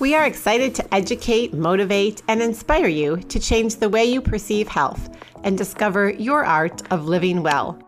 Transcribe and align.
We 0.00 0.14
are 0.14 0.24
excited 0.24 0.74
to 0.76 0.94
educate, 0.94 1.52
motivate, 1.52 2.22
and 2.26 2.40
inspire 2.40 2.86
you 2.86 3.18
to 3.18 3.38
change 3.38 3.76
the 3.76 3.90
way 3.90 4.06
you 4.06 4.22
perceive 4.22 4.66
health 4.66 5.10
and 5.44 5.58
discover 5.58 6.08
your 6.08 6.42
art 6.42 6.90
of 6.90 7.04
living 7.04 7.42
well. 7.42 7.78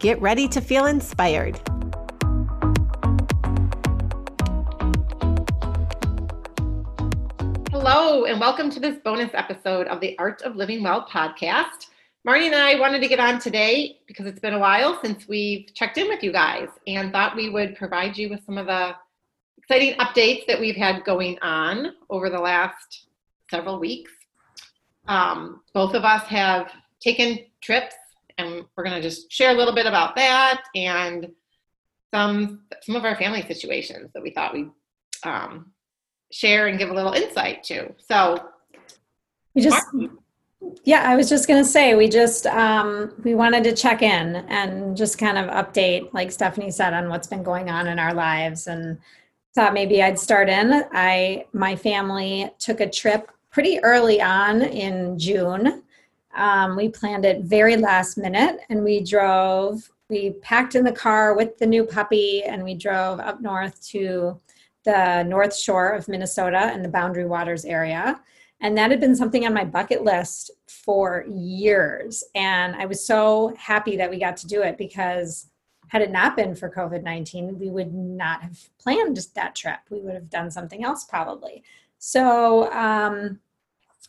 Get 0.00 0.20
ready 0.20 0.48
to 0.48 0.60
feel 0.60 0.86
inspired. 0.86 1.60
Hello, 7.70 8.24
and 8.24 8.40
welcome 8.40 8.68
to 8.70 8.80
this 8.80 8.98
bonus 9.04 9.30
episode 9.32 9.86
of 9.86 10.00
the 10.00 10.18
Art 10.18 10.42
of 10.42 10.56
Living 10.56 10.82
Well 10.82 11.06
podcast. 11.08 11.86
Marnie 12.26 12.46
and 12.46 12.56
I 12.56 12.80
wanted 12.80 12.98
to 12.98 13.06
get 13.06 13.20
on 13.20 13.38
today 13.38 14.00
because 14.08 14.26
it's 14.26 14.40
been 14.40 14.54
a 14.54 14.58
while 14.58 14.98
since 15.04 15.28
we've 15.28 15.72
checked 15.72 15.98
in 15.98 16.08
with 16.08 16.24
you 16.24 16.32
guys 16.32 16.68
and 16.88 17.12
thought 17.12 17.36
we 17.36 17.48
would 17.48 17.76
provide 17.76 18.18
you 18.18 18.28
with 18.28 18.44
some 18.44 18.58
of 18.58 18.66
the 18.66 18.96
exciting 19.64 19.94
updates 19.98 20.46
that 20.46 20.60
we've 20.60 20.76
had 20.76 21.04
going 21.04 21.38
on 21.40 21.92
over 22.10 22.28
the 22.28 22.38
last 22.38 23.06
several 23.50 23.78
weeks. 23.78 24.10
Um, 25.08 25.62
both 25.72 25.94
of 25.94 26.04
us 26.04 26.24
have 26.24 26.70
taken 27.00 27.38
trips, 27.60 27.94
and 28.38 28.64
we're 28.76 28.84
going 28.84 29.00
to 29.00 29.02
just 29.02 29.30
share 29.32 29.50
a 29.50 29.54
little 29.54 29.74
bit 29.74 29.86
about 29.86 30.16
that 30.16 30.62
and 30.74 31.30
some 32.12 32.62
some 32.82 32.96
of 32.96 33.04
our 33.04 33.16
family 33.16 33.42
situations 33.42 34.10
that 34.14 34.22
we 34.22 34.30
thought 34.30 34.54
we'd 34.54 34.70
um, 35.24 35.72
share 36.30 36.68
and 36.68 36.78
give 36.78 36.90
a 36.90 36.94
little 36.94 37.12
insight 37.12 37.62
to. 37.64 37.92
So, 37.98 38.48
we 39.54 39.62
just. 39.62 39.86
Yeah, 40.84 41.02
I 41.06 41.14
was 41.14 41.28
just 41.28 41.46
going 41.46 41.62
to 41.62 41.68
say 41.68 41.94
we 41.94 42.08
just 42.08 42.46
um, 42.46 43.12
we 43.22 43.34
wanted 43.34 43.64
to 43.64 43.74
check 43.74 44.00
in 44.00 44.36
and 44.48 44.96
just 44.96 45.18
kind 45.18 45.36
of 45.36 45.50
update, 45.50 46.12
like 46.14 46.32
Stephanie 46.32 46.70
said, 46.70 46.94
on 46.94 47.10
what's 47.10 47.26
been 47.26 47.42
going 47.42 47.68
on 47.68 47.86
in 47.86 47.98
our 47.98 48.14
lives 48.14 48.66
and 48.66 48.98
thought 49.54 49.74
maybe 49.74 50.02
I'd 50.02 50.18
start 50.18 50.48
in. 50.48 50.84
I 50.92 51.46
my 51.52 51.76
family 51.76 52.50
took 52.58 52.80
a 52.80 52.90
trip 52.90 53.30
pretty 53.50 53.78
early 53.80 54.20
on 54.20 54.62
in 54.62 55.18
June. 55.18 55.84
Um, 56.34 56.76
we 56.76 56.88
planned 56.88 57.24
it 57.24 57.44
very 57.44 57.76
last 57.76 58.18
minute, 58.18 58.58
and 58.68 58.82
we 58.82 59.02
drove. 59.02 59.90
We 60.10 60.32
packed 60.42 60.74
in 60.74 60.84
the 60.84 60.92
car 60.92 61.34
with 61.34 61.56
the 61.58 61.66
new 61.66 61.84
puppy, 61.84 62.42
and 62.42 62.62
we 62.62 62.74
drove 62.74 63.20
up 63.20 63.40
north 63.40 63.86
to 63.88 64.40
the 64.84 65.22
North 65.22 65.56
Shore 65.56 65.90
of 65.90 66.08
Minnesota 66.08 66.70
and 66.72 66.84
the 66.84 66.90
Boundary 66.90 67.24
Waters 67.24 67.64
area. 67.64 68.20
And 68.60 68.76
that 68.76 68.90
had 68.90 69.00
been 69.00 69.16
something 69.16 69.46
on 69.46 69.54
my 69.54 69.64
bucket 69.64 70.04
list 70.04 70.50
for 70.66 71.24
years. 71.28 72.22
And 72.34 72.76
I 72.76 72.86
was 72.86 73.06
so 73.06 73.54
happy 73.58 73.96
that 73.96 74.10
we 74.10 74.18
got 74.18 74.36
to 74.38 74.46
do 74.46 74.62
it 74.62 74.78
because 74.78 75.48
had 75.94 76.02
it 76.02 76.10
not 76.10 76.34
been 76.34 76.56
for 76.56 76.68
COVID 76.68 77.04
19, 77.04 77.56
we 77.56 77.70
would 77.70 77.94
not 77.94 78.42
have 78.42 78.58
planned 78.80 79.16
that 79.36 79.54
trip. 79.54 79.78
We 79.90 80.00
would 80.00 80.14
have 80.14 80.28
done 80.28 80.50
something 80.50 80.82
else 80.82 81.04
probably. 81.04 81.62
So 82.00 82.68
um, 82.72 83.38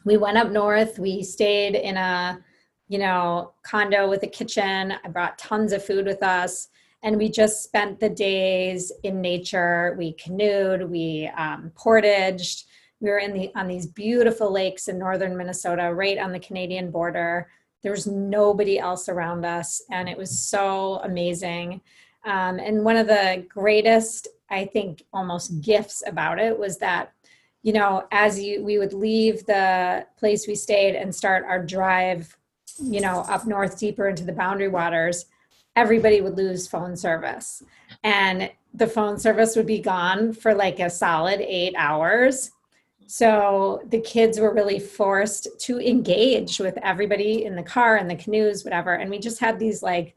we 0.04 0.18
went 0.18 0.40
up 0.40 0.50
north. 0.50 0.98
We 0.98 1.22
stayed 1.22 1.76
in 1.76 1.96
a, 1.96 2.44
you 2.88 2.98
know, 2.98 3.54
condo 3.62 4.10
with 4.10 4.24
a 4.24 4.28
kitchen. 4.28 4.96
I 5.04 5.08
brought 5.10 5.38
tons 5.38 5.74
of 5.74 5.86
food 5.86 6.08
with 6.08 6.24
us. 6.24 6.70
And 7.04 7.18
we 7.18 7.30
just 7.30 7.62
spent 7.62 8.00
the 8.00 8.10
days 8.10 8.92
in 9.04 9.22
nature. 9.22 9.96
We 9.96 10.14
canoed, 10.14 10.90
we 10.90 11.30
um, 11.38 11.72
portaged. 11.76 12.66
We 13.00 13.12
were 13.12 13.20
in 13.20 13.32
the 13.32 13.52
on 13.54 13.68
these 13.68 13.86
beautiful 13.86 14.52
lakes 14.52 14.88
in 14.88 14.98
northern 14.98 15.38
Minnesota, 15.38 15.94
right 15.94 16.18
on 16.18 16.32
the 16.32 16.40
Canadian 16.40 16.90
border 16.90 17.48
there 17.86 17.92
was 17.92 18.08
nobody 18.08 18.80
else 18.80 19.08
around 19.08 19.46
us 19.46 19.84
and 19.92 20.10
it 20.10 20.18
was 20.18 20.40
so 20.40 20.96
amazing. 21.04 21.82
Um, 22.26 22.58
and 22.58 22.84
one 22.84 22.98
of 22.98 23.08
the 23.08 23.46
greatest 23.48 24.28
i 24.50 24.66
think 24.66 25.04
almost 25.14 25.62
gifts 25.62 26.04
about 26.06 26.38
it 26.40 26.58
was 26.58 26.78
that 26.78 27.14
you 27.64 27.74
know 27.74 28.06
as 28.12 28.40
you 28.40 28.64
we 28.64 28.78
would 28.78 28.94
leave 28.94 29.44
the 29.48 30.06
place 30.18 30.48
we 30.48 30.54
stayed 30.54 30.96
and 30.96 31.14
start 31.14 31.46
our 31.48 31.64
drive 31.64 32.38
you 32.80 33.02
know 33.02 33.22
up 33.28 33.48
north 33.48 33.80
deeper 33.80 34.08
into 34.08 34.24
the 34.24 34.32
boundary 34.32 34.68
waters 34.68 35.26
everybody 35.76 36.22
would 36.22 36.38
lose 36.38 36.68
phone 36.68 36.96
service. 36.96 37.64
And 38.04 38.52
the 38.74 38.88
phone 38.88 39.20
service 39.20 39.56
would 39.56 39.66
be 39.66 39.80
gone 39.80 40.34
for 40.34 40.54
like 40.54 40.80
a 40.80 40.90
solid 40.90 41.42
eight 41.42 41.74
hours 41.78 42.52
so 43.08 43.82
the 43.90 44.02
kids 44.02 44.40
were 44.40 44.54
really 44.54 44.80
forced 44.80 45.48
to 45.62 45.80
engage 45.80 46.60
with 46.60 46.78
everybody 46.82 47.46
in 47.46 47.56
the 47.56 47.64
car 47.64 47.98
and 47.98 48.10
the 48.10 48.16
canoes, 48.16 48.64
whatever. 48.64 48.94
And 48.94 49.10
we 49.10 49.20
just 49.20 49.40
had 49.40 49.60
these 49.60 49.84
like 49.84 50.16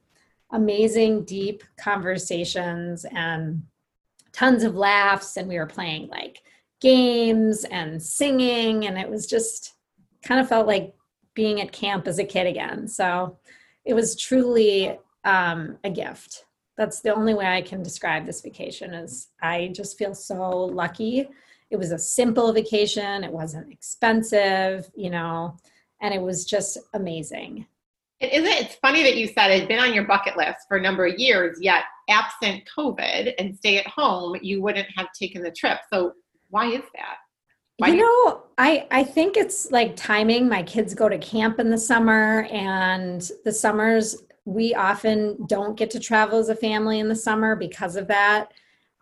amazing, 0.51 1.25
deep 1.25 1.63
conversations 1.79 3.05
and 3.13 3.63
tons 4.33 4.65
of 4.65 4.75
laughs. 4.75 5.37
And 5.37 5.49
we 5.49 5.59
were 5.59 5.67
playing 5.67 6.09
like 6.09 6.43
games 6.81 7.65
and 7.65 8.03
singing. 8.03 8.87
And 8.87 8.97
it 8.99 9.09
was 9.09 9.27
just 9.27 9.75
kind 10.23 10.41
of 10.41 10.49
felt 10.49 10.67
like 10.67 10.95
being 11.35 11.61
at 11.61 11.73
camp 11.73 12.09
as 12.09 12.19
a 12.19 12.25
kid 12.25 12.47
again. 12.47 12.89
So 12.89 13.39
it 13.85 13.95
was 13.95 14.17
truly 14.17 14.99
um, 15.25 15.79
a 15.85 15.91
gift. 15.91 16.47
That's 16.77 17.01
the 17.01 17.15
only 17.15 17.35
way 17.35 17.47
I 17.47 17.63
can 17.63 17.83
describe 17.83 18.25
this 18.25 18.41
vacation 18.41 18.95
is 18.95 19.29
I 19.43 19.73
just 19.75 19.99
feel 19.99 20.15
so 20.15 20.51
lucky 20.65 21.29
it 21.71 21.77
was 21.77 21.93
a 21.93 21.99
simple 21.99 22.53
vacation. 22.53 23.25
It 23.25 23.33
wasn't 23.33 23.73
expensive 23.73 24.91
you 24.97 25.11
know 25.11 25.57
and 26.01 26.15
it 26.15 26.23
was 26.23 26.45
just 26.45 26.79
amazing. 26.95 27.67
It 28.21 28.33
isn't 28.33 28.65
it's 28.65 28.75
funny 28.77 29.03
that 29.05 29.17
you 29.17 29.29
said 29.29 29.51
it 29.51 29.61
had 29.61 29.69
been 29.69 29.79
on 29.79 29.95
your 29.95 30.05
bucket 30.05 30.37
list 30.37 30.59
for 30.67 30.77
a 30.77 30.81
number 30.81 31.07
of 31.07 31.19
years 31.19 31.59
yet 31.61 31.85
absent 32.09 32.63
covid 32.77 33.35
and 33.39 33.57
stay 33.57 33.79
at 33.79 33.87
home 33.87 34.37
you 34.43 34.63
wouldn't 34.63 34.89
have 34.97 35.09
taken 35.13 35.43
the 35.43 35.53
trip. 35.53 35.79
So 35.93 36.15
why 36.51 36.67
is 36.67 36.83
that? 36.95 37.17
Why 37.77 37.89
you 37.89 37.97
know 37.99 38.43
i 38.59 38.87
i 38.91 39.05
think 39.05 39.37
it's 39.37 39.71
like 39.71 39.95
timing. 39.95 40.49
My 40.49 40.63
kids 40.63 40.95
go 40.95 41.09
to 41.09 41.19
camp 41.19 41.61
in 41.61 41.71
the 41.71 41.79
summer 41.79 42.43
and 42.51 43.31
the 43.45 43.53
summers 43.53 44.23
we 44.45 44.75
often 44.75 45.47
don't 45.47 45.77
get 45.77 45.91
to 45.91 46.01
travel 46.01 46.39
as 46.39 46.49
a 46.49 46.57
family 46.57 46.99
in 46.99 47.09
the 47.09 47.15
summer 47.15 47.55
because 47.55 47.97
of 47.97 48.09
that 48.09 48.51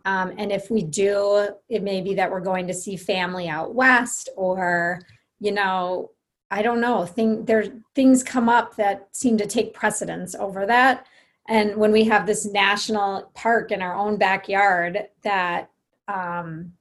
um, 0.07 0.33
and 0.39 0.53
if 0.53 0.71
we 0.71 0.83
do, 0.85 1.49
it 1.69 1.83
may 1.83 2.01
be 2.01 2.15
that 2.15 2.31
we're 2.31 2.41
going 2.41 2.69
to 2.69 2.75
see 2.75 2.97
family 2.97 3.49
out 3.49 3.75
west, 3.75 4.29
or 4.37 5.01
you 5.41 5.51
know, 5.51 6.13
I 6.49 6.63
don't 6.63 6.81
know. 6.81 7.05
Thing 7.05 7.45
there, 7.45 7.65
things 7.97 8.23
come 8.23 8.49
up 8.49 8.77
that 8.77 9.09
seem 9.11 9.37
to 9.39 9.47
take 9.47 9.75
precedence 9.75 10.37
over 10.37 10.65
that. 10.65 11.07
And 11.49 11.77
when 11.77 11.91
we 11.91 12.05
have 12.05 12.25
this 12.25 12.47
national 12.47 13.33
park 13.35 13.73
in 13.73 13.83
our 13.83 13.97
own 13.97 14.17
backyard, 14.17 15.09
that 15.23 15.71
um, 16.07 16.73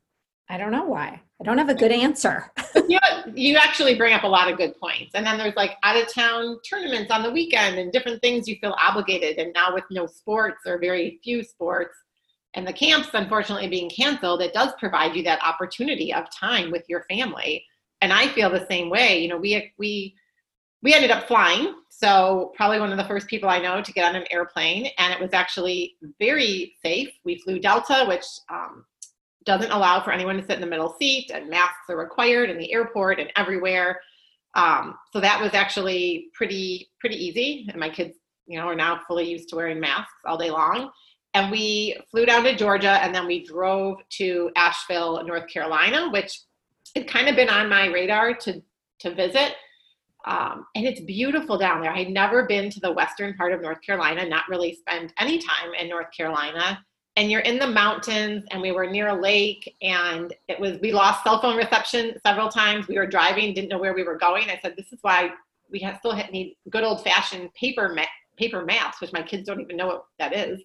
I 0.47 0.57
don't 0.57 0.71
know 0.71 0.85
why. 0.85 1.19
I 1.41 1.43
don't 1.43 1.57
have 1.57 1.69
a 1.69 1.75
good 1.75 1.91
answer. 1.91 2.51
yeah, 2.87 3.25
you 3.33 3.57
actually 3.57 3.95
bring 3.95 4.13
up 4.13 4.23
a 4.23 4.27
lot 4.27 4.51
of 4.51 4.57
good 4.57 4.79
points. 4.79 5.11
And 5.15 5.25
then 5.25 5.37
there's 5.39 5.55
like 5.55 5.77
out 5.83 5.97
of 5.97 6.13
town 6.13 6.59
tournaments 6.67 7.11
on 7.11 7.23
the 7.23 7.31
weekend 7.31 7.79
and 7.79 7.91
different 7.91 8.21
things 8.21 8.47
you 8.47 8.57
feel 8.61 8.75
obligated. 8.79 9.39
And 9.39 9.51
now 9.53 9.73
with 9.73 9.83
no 9.89 10.05
sports 10.05 10.59
or 10.67 10.79
very 10.79 11.19
few 11.23 11.43
sports, 11.43 11.95
and 12.55 12.65
the 12.67 12.73
camps 12.73 13.09
unfortunately 13.13 13.67
being 13.67 13.89
canceled 13.89 14.41
it 14.41 14.53
does 14.53 14.71
provide 14.79 15.15
you 15.15 15.23
that 15.23 15.43
opportunity 15.43 16.13
of 16.13 16.25
time 16.31 16.71
with 16.71 16.83
your 16.87 17.05
family. 17.09 17.63
And 18.01 18.11
i 18.11 18.27
feel 18.29 18.49
the 18.49 18.67
same 18.67 18.89
way 18.89 19.21
you 19.21 19.27
know 19.27 19.37
we 19.37 19.71
we 19.77 20.15
we 20.81 20.93
ended 20.93 21.11
up 21.11 21.27
flying 21.27 21.75
so 21.89 22.51
probably 22.55 22.79
one 22.79 22.91
of 22.91 22.97
the 22.97 23.05
first 23.05 23.27
people 23.27 23.49
i 23.49 23.59
know 23.59 23.81
to 23.81 23.93
get 23.93 24.07
on 24.07 24.15
an 24.15 24.27
airplane 24.31 24.89
and 24.97 25.13
it 25.13 25.19
was 25.19 25.33
actually 25.33 25.95
very 26.19 26.75
safe. 26.83 27.09
We 27.23 27.39
flew 27.39 27.59
delta 27.59 28.05
which 28.07 28.25
um, 28.49 28.85
doesn't 29.45 29.71
allow 29.71 30.03
for 30.03 30.11
anyone 30.11 30.37
to 30.37 30.43
sit 30.43 30.55
in 30.55 30.61
the 30.61 30.67
middle 30.67 30.95
seat 30.99 31.31
and 31.33 31.49
masks 31.49 31.89
are 31.89 31.97
required 31.97 32.49
in 32.49 32.57
the 32.57 32.73
airport 32.73 33.19
and 33.19 33.31
everywhere. 33.35 34.01
Um, 34.55 34.95
so 35.13 35.19
that 35.19 35.41
was 35.41 35.53
actually 35.53 36.27
pretty 36.33 36.89
pretty 36.99 37.23
easy. 37.23 37.67
And 37.69 37.79
my 37.79 37.89
kids 37.89 38.17
you 38.47 38.59
know 38.59 38.67
are 38.67 38.75
now 38.75 39.01
fully 39.07 39.29
used 39.29 39.49
to 39.49 39.55
wearing 39.55 39.79
masks 39.79 40.13
all 40.25 40.37
day 40.37 40.51
long 40.51 40.91
and 41.35 41.51
we 41.51 41.97
flew 42.09 42.25
down 42.25 42.45
to 42.45 42.55
Georgia 42.55 43.03
and 43.03 43.13
then 43.13 43.27
we 43.27 43.45
drove 43.45 43.97
to 44.09 44.49
Asheville, 44.55 45.23
North 45.25 45.47
Carolina, 45.47 46.09
which 46.09 46.39
had 46.95 47.07
kind 47.07 47.27
of 47.27 47.35
been 47.35 47.49
on 47.49 47.69
my 47.69 47.87
radar 47.87 48.33
to 48.33 48.63
to 48.99 49.13
visit. 49.13 49.51
Um, 50.25 50.65
and 50.73 50.87
it's 50.87 51.01
beautiful 51.01 51.57
down 51.57 51.81
there. 51.81 51.91
I'd 51.91 52.09
never 52.09 52.47
been 52.47 52.71
to 52.71 52.79
the 52.79 52.91
western 52.91 53.35
part 53.35 53.51
of 53.51 53.61
North 53.61 53.81
Carolina, 53.81 54.27
not 54.27 54.45
really 54.49 54.73
spend 54.73 55.13
any 55.19 55.37
time 55.37 55.73
in 55.79 55.87
North 55.87 56.07
Carolina. 56.15 56.83
and 57.17 57.29
you're 57.31 57.41
in 57.41 57.59
the 57.59 57.67
mountains 57.67 58.43
and 58.51 58.61
we 58.61 58.71
were 58.71 58.87
near 58.89 59.07
a 59.09 59.21
lake 59.21 59.75
and 59.81 60.33
it 60.47 60.59
was 60.59 60.77
we 60.81 60.91
lost 60.91 61.23
cell 61.23 61.39
phone 61.41 61.55
reception 61.55 62.13
several 62.25 62.49
times 62.49 62.87
we 62.87 62.97
were 62.97 63.07
driving 63.07 63.53
didn't 63.53 63.69
know 63.69 63.77
where 63.77 63.93
we 63.93 64.03
were 64.03 64.17
going 64.17 64.49
i 64.49 64.59
said 64.61 64.73
this 64.75 64.91
is 64.91 64.99
why 65.01 65.29
we 65.71 65.79
have, 65.79 65.97
still 65.99 66.15
need 66.31 66.57
good 66.69 66.83
old 66.83 67.01
fashioned 67.03 67.53
paper 67.53 67.87
ma- 67.95 68.15
paper 68.41 68.65
maps 68.65 68.99
which 68.99 69.13
my 69.13 69.23
kids 69.29 69.43
don't 69.47 69.61
even 69.61 69.77
know 69.77 69.87
what 69.87 70.05
that 70.19 70.33
is 70.35 70.61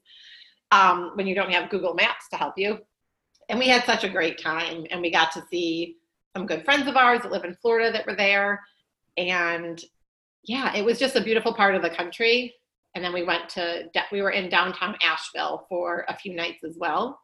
um, 0.70 1.12
when 1.14 1.26
you 1.26 1.34
don't 1.34 1.50
have 1.50 1.70
google 1.70 1.94
maps 1.94 2.28
to 2.30 2.36
help 2.36 2.54
you. 2.56 2.78
And 3.48 3.58
we 3.58 3.68
had 3.68 3.84
such 3.84 4.04
a 4.04 4.08
great 4.08 4.40
time 4.40 4.86
and 4.90 5.00
we 5.00 5.10
got 5.10 5.32
to 5.32 5.44
see 5.50 5.96
some 6.36 6.46
good 6.46 6.64
friends 6.64 6.86
of 6.86 6.96
ours 6.96 7.22
that 7.22 7.32
live 7.32 7.44
in 7.44 7.56
florida 7.56 7.90
that 7.92 8.06
were 8.06 8.16
there. 8.16 8.60
And 9.16 9.82
yeah 10.44 10.74
it 10.74 10.84
was 10.84 10.98
just 10.98 11.16
a 11.16 11.22
beautiful 11.22 11.54
part 11.54 11.74
of 11.74 11.82
the 11.82 11.90
country. 11.90 12.54
And 12.94 13.04
then 13.04 13.12
we 13.12 13.22
went 13.22 13.48
to 13.50 13.90
we 14.10 14.22
were 14.22 14.30
in 14.30 14.48
downtown 14.48 14.96
asheville 15.02 15.66
for 15.68 16.04
a 16.08 16.16
few 16.16 16.34
nights 16.34 16.64
as 16.64 16.76
well. 16.78 17.20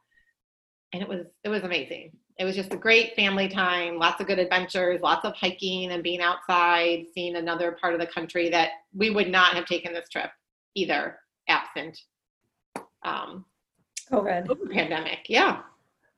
And 0.93 1.03
it 1.03 1.09
was 1.09 1.27
it 1.45 1.49
was 1.49 1.63
amazing. 1.63 2.13
It 2.39 2.45
was 2.45 2.55
just 2.55 2.75
a 2.75 2.77
great 2.77 3.17
family 3.17 3.49
time 3.49 3.99
lots 3.99 4.21
of 4.21 4.27
good 4.27 4.39
adventures 4.39 5.01
lots 5.03 5.25
of 5.25 5.35
hiking 5.35 5.93
and 5.93 6.03
being 6.03 6.21
outside 6.21 7.07
seeing 7.15 7.37
another 7.37 7.79
part 7.81 7.95
of 7.95 8.01
the 8.01 8.07
country 8.07 8.51
that 8.51 8.71
we 8.95 9.09
would 9.11 9.31
not 9.31 9.55
have 9.55 9.65
taken 9.65 9.95
this 9.95 10.09
trip 10.11 10.31
either 10.75 11.19
absent 11.49 11.99
um, 13.07 13.45
COVID. 14.11 14.47
COVID 14.47 14.73
pandemic 14.73 15.27
yeah 15.29 15.61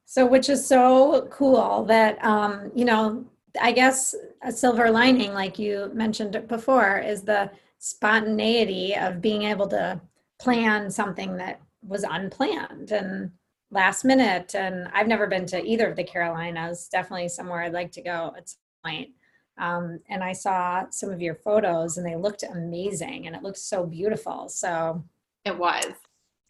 so 0.04 0.26
which 0.26 0.48
is 0.48 0.66
so 0.66 1.28
cool 1.30 1.84
that 1.84 2.22
um, 2.24 2.70
you 2.74 2.84
know 2.84 3.24
i 3.60 3.72
guess 3.72 4.14
a 4.42 4.52
silver 4.52 4.90
lining 4.90 5.32
like 5.32 5.58
you 5.58 5.90
mentioned 5.94 6.44
before 6.48 6.98
is 6.98 7.22
the 7.22 7.50
spontaneity 7.78 8.94
of 8.94 9.20
being 9.20 9.42
able 9.42 9.66
to 9.68 10.00
plan 10.40 10.90
something 10.90 11.36
that 11.36 11.60
was 11.82 12.04
unplanned 12.04 12.90
and 12.92 13.30
last 13.70 14.04
minute. 14.04 14.54
And 14.54 14.88
I've 14.92 15.08
never 15.08 15.26
been 15.26 15.46
to 15.46 15.64
either 15.64 15.88
of 15.88 15.96
the 15.96 16.04
Carolinas, 16.04 16.88
definitely 16.88 17.28
somewhere 17.28 17.62
I'd 17.62 17.72
like 17.72 17.92
to 17.92 18.02
go 18.02 18.34
at 18.36 18.48
some 18.48 18.58
point. 18.84 19.10
Um, 19.58 20.00
and 20.08 20.22
I 20.22 20.32
saw 20.32 20.88
some 20.90 21.10
of 21.10 21.20
your 21.20 21.34
photos 21.34 21.98
and 21.98 22.06
they 22.06 22.16
looked 22.16 22.44
amazing 22.44 23.26
and 23.26 23.34
it 23.34 23.42
looked 23.42 23.58
so 23.58 23.84
beautiful. 23.84 24.48
So 24.48 25.04
it 25.44 25.56
was. 25.56 25.84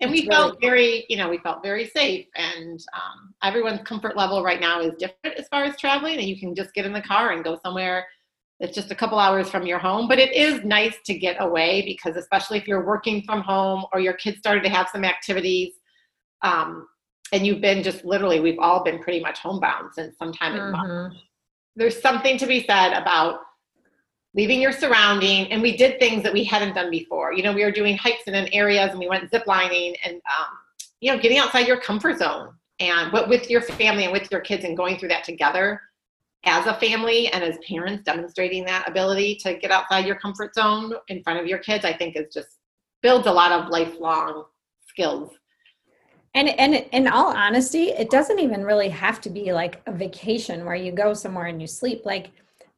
And 0.01 0.11
we 0.13 0.27
felt 0.27 0.61
very, 0.61 1.05
you 1.09 1.17
know, 1.17 1.29
we 1.29 1.39
felt 1.39 1.63
very 1.63 1.87
safe. 1.87 2.27
And 2.37 2.81
um, 2.95 3.35
everyone's 3.43 3.81
comfort 3.83 4.17
level 4.17 4.45
right 4.45 4.61
now 4.61 4.81
is 4.81 4.95
different 4.99 5.37
as 5.37 5.49
far 5.49 5.65
as 5.65 5.77
traveling. 5.77 6.19
And 6.19 6.29
you 6.29 6.39
can 6.39 6.55
just 6.55 6.73
get 6.73 6.87
in 6.87 6.93
the 6.93 7.03
car 7.03 7.33
and 7.33 7.43
go 7.43 7.59
somewhere 7.65 8.07
it's 8.61 8.75
just 8.75 8.91
a 8.91 8.95
couple 8.95 9.19
hours 9.19 9.49
from 9.49 9.67
your 9.67 9.79
home, 9.79 10.09
but 10.09 10.19
it 10.19 10.33
is 10.35 10.65
nice 10.65 10.97
to 11.07 11.15
get 11.15 11.37
away 11.39 11.83
because, 11.83 12.17
especially 12.17 12.59
if 12.59 12.67
you're 12.67 12.85
working 12.85 13.23
from 13.23 13.41
home 13.41 13.85
or 13.93 14.01
your 14.01 14.15
kids 14.15 14.39
started 14.39 14.65
to 14.65 14.69
have 14.69 14.89
some 14.89 15.05
activities, 15.05 15.75
um, 16.43 16.89
and 17.33 17.47
you've 17.47 17.61
been 17.61 17.83
just 17.83 18.05
literally, 18.05 18.41
we've 18.41 18.59
all 18.59 18.83
been 18.83 18.99
pretty 19.01 19.21
much 19.21 19.39
homebound 19.39 19.91
since 19.95 20.17
sometime 20.19 20.55
in 20.55 20.61
mm-hmm. 20.61 20.73
March. 20.73 21.15
There's 21.77 22.01
something 22.01 22.37
to 22.39 22.47
be 22.47 22.65
said 22.65 22.95
about 22.95 23.41
leaving 24.39 24.61
your 24.63 24.71
surrounding, 24.71 25.51
and 25.51 25.61
we 25.61 25.77
did 25.77 25.99
things 25.99 26.23
that 26.23 26.33
we 26.33 26.45
hadn't 26.45 26.75
done 26.75 26.91
before. 26.91 27.33
You 27.33 27.43
know, 27.43 27.53
we 27.53 27.65
were 27.65 27.73
doing 27.73 27.97
hikes 27.97 28.23
in 28.29 28.35
areas, 28.55 28.91
and 28.91 28.99
we 29.01 29.09
went 29.09 29.29
ziplining, 29.33 29.97
and 30.05 30.15
um, 30.15 30.47
you 31.01 31.13
know, 31.13 31.19
getting 31.21 31.39
outside 31.39 31.67
your 31.67 31.81
comfort 31.81 32.19
zone, 32.19 32.55
and 32.79 33.11
but 33.11 33.29
with 33.29 33.51
your 33.51 33.61
family 33.61 34.05
and 34.05 34.13
with 34.13 34.31
your 34.31 34.41
kids, 34.41 34.65
and 34.65 34.77
going 34.77 34.97
through 34.97 35.09
that 35.09 35.25
together 35.25 35.81
as 36.45 36.67
a 36.67 36.75
family 36.75 37.27
and 37.29 37.43
as 37.43 37.59
parents 37.67 38.05
demonstrating 38.05 38.65
that 38.65 38.89
ability 38.89 39.35
to 39.35 39.55
get 39.55 39.73
outside 39.73 40.07
your 40.07 40.15
comfort 40.15 40.55
zone 40.55 40.95
in 41.09 41.21
front 41.25 41.41
of 41.41 41.47
your 41.47 41.59
kids 41.59 41.85
i 41.85 41.93
think 41.93 42.15
is 42.17 42.33
just 42.33 42.59
builds 43.03 43.27
a 43.27 43.33
lot 43.33 43.51
of 43.51 43.69
lifelong 43.71 44.45
skills 44.87 45.33
and 46.35 46.49
and 46.49 46.87
in 46.93 47.09
all 47.09 47.37
honesty 47.37 47.89
it 47.91 48.09
doesn't 48.09 48.39
even 48.39 48.63
really 48.63 48.89
have 48.89 49.21
to 49.21 49.31
be 49.31 49.53
like 49.53 49.83
a 49.87 49.93
vacation 49.93 50.65
where 50.65 50.77
you 50.77 50.93
go 50.93 51.13
somewhere 51.13 51.47
and 51.47 51.61
you 51.61 51.67
sleep 51.67 52.07
like 52.07 52.31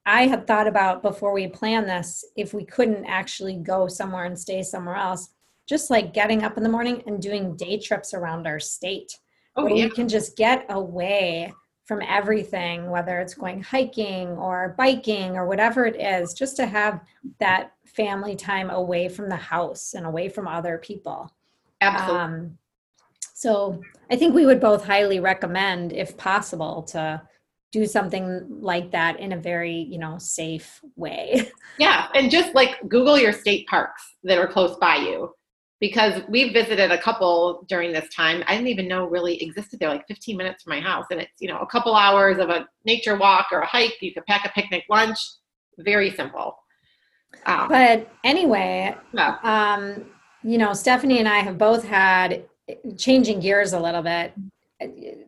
i 0.06 0.26
had 0.26 0.46
thought 0.46 0.66
about 0.66 1.02
before 1.02 1.32
we 1.32 1.46
planned 1.46 1.88
this 1.88 2.24
if 2.36 2.52
we 2.54 2.64
couldn't 2.64 3.04
actually 3.04 3.56
go 3.56 3.86
somewhere 3.86 4.24
and 4.24 4.38
stay 4.38 4.62
somewhere 4.62 4.96
else 4.96 5.30
just 5.68 5.90
like 5.90 6.12
getting 6.12 6.42
up 6.42 6.56
in 6.56 6.62
the 6.62 6.68
morning 6.68 7.02
and 7.06 7.22
doing 7.22 7.56
day 7.56 7.78
trips 7.78 8.12
around 8.12 8.46
our 8.46 8.58
state 8.58 9.18
oh, 9.56 9.64
where 9.64 9.74
yeah. 9.74 9.84
we 9.84 9.90
can 9.90 10.08
just 10.08 10.36
get 10.36 10.66
away 10.68 11.52
from 11.90 12.02
everything, 12.06 12.88
whether 12.88 13.18
it's 13.18 13.34
going 13.34 13.60
hiking 13.60 14.28
or 14.28 14.76
biking 14.78 15.36
or 15.36 15.44
whatever 15.44 15.86
it 15.86 16.00
is, 16.00 16.34
just 16.34 16.54
to 16.54 16.64
have 16.64 17.00
that 17.40 17.72
family 17.84 18.36
time 18.36 18.70
away 18.70 19.08
from 19.08 19.28
the 19.28 19.34
house 19.34 19.94
and 19.94 20.06
away 20.06 20.28
from 20.28 20.46
other 20.46 20.78
people. 20.78 21.34
Absolutely. 21.80 22.20
Um, 22.20 22.58
so 23.34 23.82
I 24.08 24.14
think 24.14 24.36
we 24.36 24.46
would 24.46 24.60
both 24.60 24.84
highly 24.84 25.18
recommend, 25.18 25.92
if 25.92 26.16
possible, 26.16 26.84
to 26.84 27.20
do 27.72 27.86
something 27.86 28.46
like 28.48 28.90
that 28.90 29.20
in 29.20 29.32
a 29.32 29.36
very, 29.36 29.74
you 29.74 29.98
know, 29.98 30.18
safe 30.18 30.80
way. 30.96 31.50
Yeah. 31.78 32.08
And 32.14 32.30
just 32.30 32.54
like 32.54 32.76
Google 32.88 33.18
your 33.18 33.32
state 33.32 33.66
parks 33.66 34.02
that 34.24 34.36
are 34.36 34.46
close 34.46 34.76
by 34.76 34.96
you 34.96 35.32
because 35.80 36.20
we 36.28 36.52
visited 36.52 36.90
a 36.90 36.98
couple 37.00 37.64
during 37.68 37.90
this 37.90 38.06
time 38.14 38.44
I 38.46 38.52
didn't 38.52 38.68
even 38.68 38.86
know 38.86 39.06
really 39.06 39.42
existed 39.42 39.80
there, 39.80 39.88
like 39.88 40.06
15 40.06 40.36
minutes 40.36 40.62
from 40.62 40.72
my 40.72 40.80
house. 40.80 41.06
And 41.10 41.20
it's, 41.20 41.32
you 41.38 41.48
know, 41.48 41.58
a 41.60 41.66
couple 41.66 41.94
hours 41.94 42.38
of 42.38 42.50
a 42.50 42.68
nature 42.84 43.16
walk 43.16 43.46
or 43.50 43.60
a 43.60 43.66
hike. 43.66 43.96
You 44.02 44.12
could 44.12 44.26
pack 44.26 44.44
a 44.44 44.50
picnic 44.50 44.84
lunch. 44.90 45.18
Very 45.78 46.10
simple. 46.10 46.58
Um, 47.46 47.68
but 47.68 48.12
anyway, 48.24 48.94
yeah. 49.14 49.38
um, 49.42 50.04
you 50.42 50.58
know, 50.58 50.74
Stephanie 50.74 51.18
and 51.18 51.28
I 51.28 51.38
have 51.38 51.56
both 51.56 51.84
had 51.84 52.44
changing 52.98 53.40
gears 53.40 53.72
a 53.72 53.80
little 53.80 54.02
bit. 54.02 54.34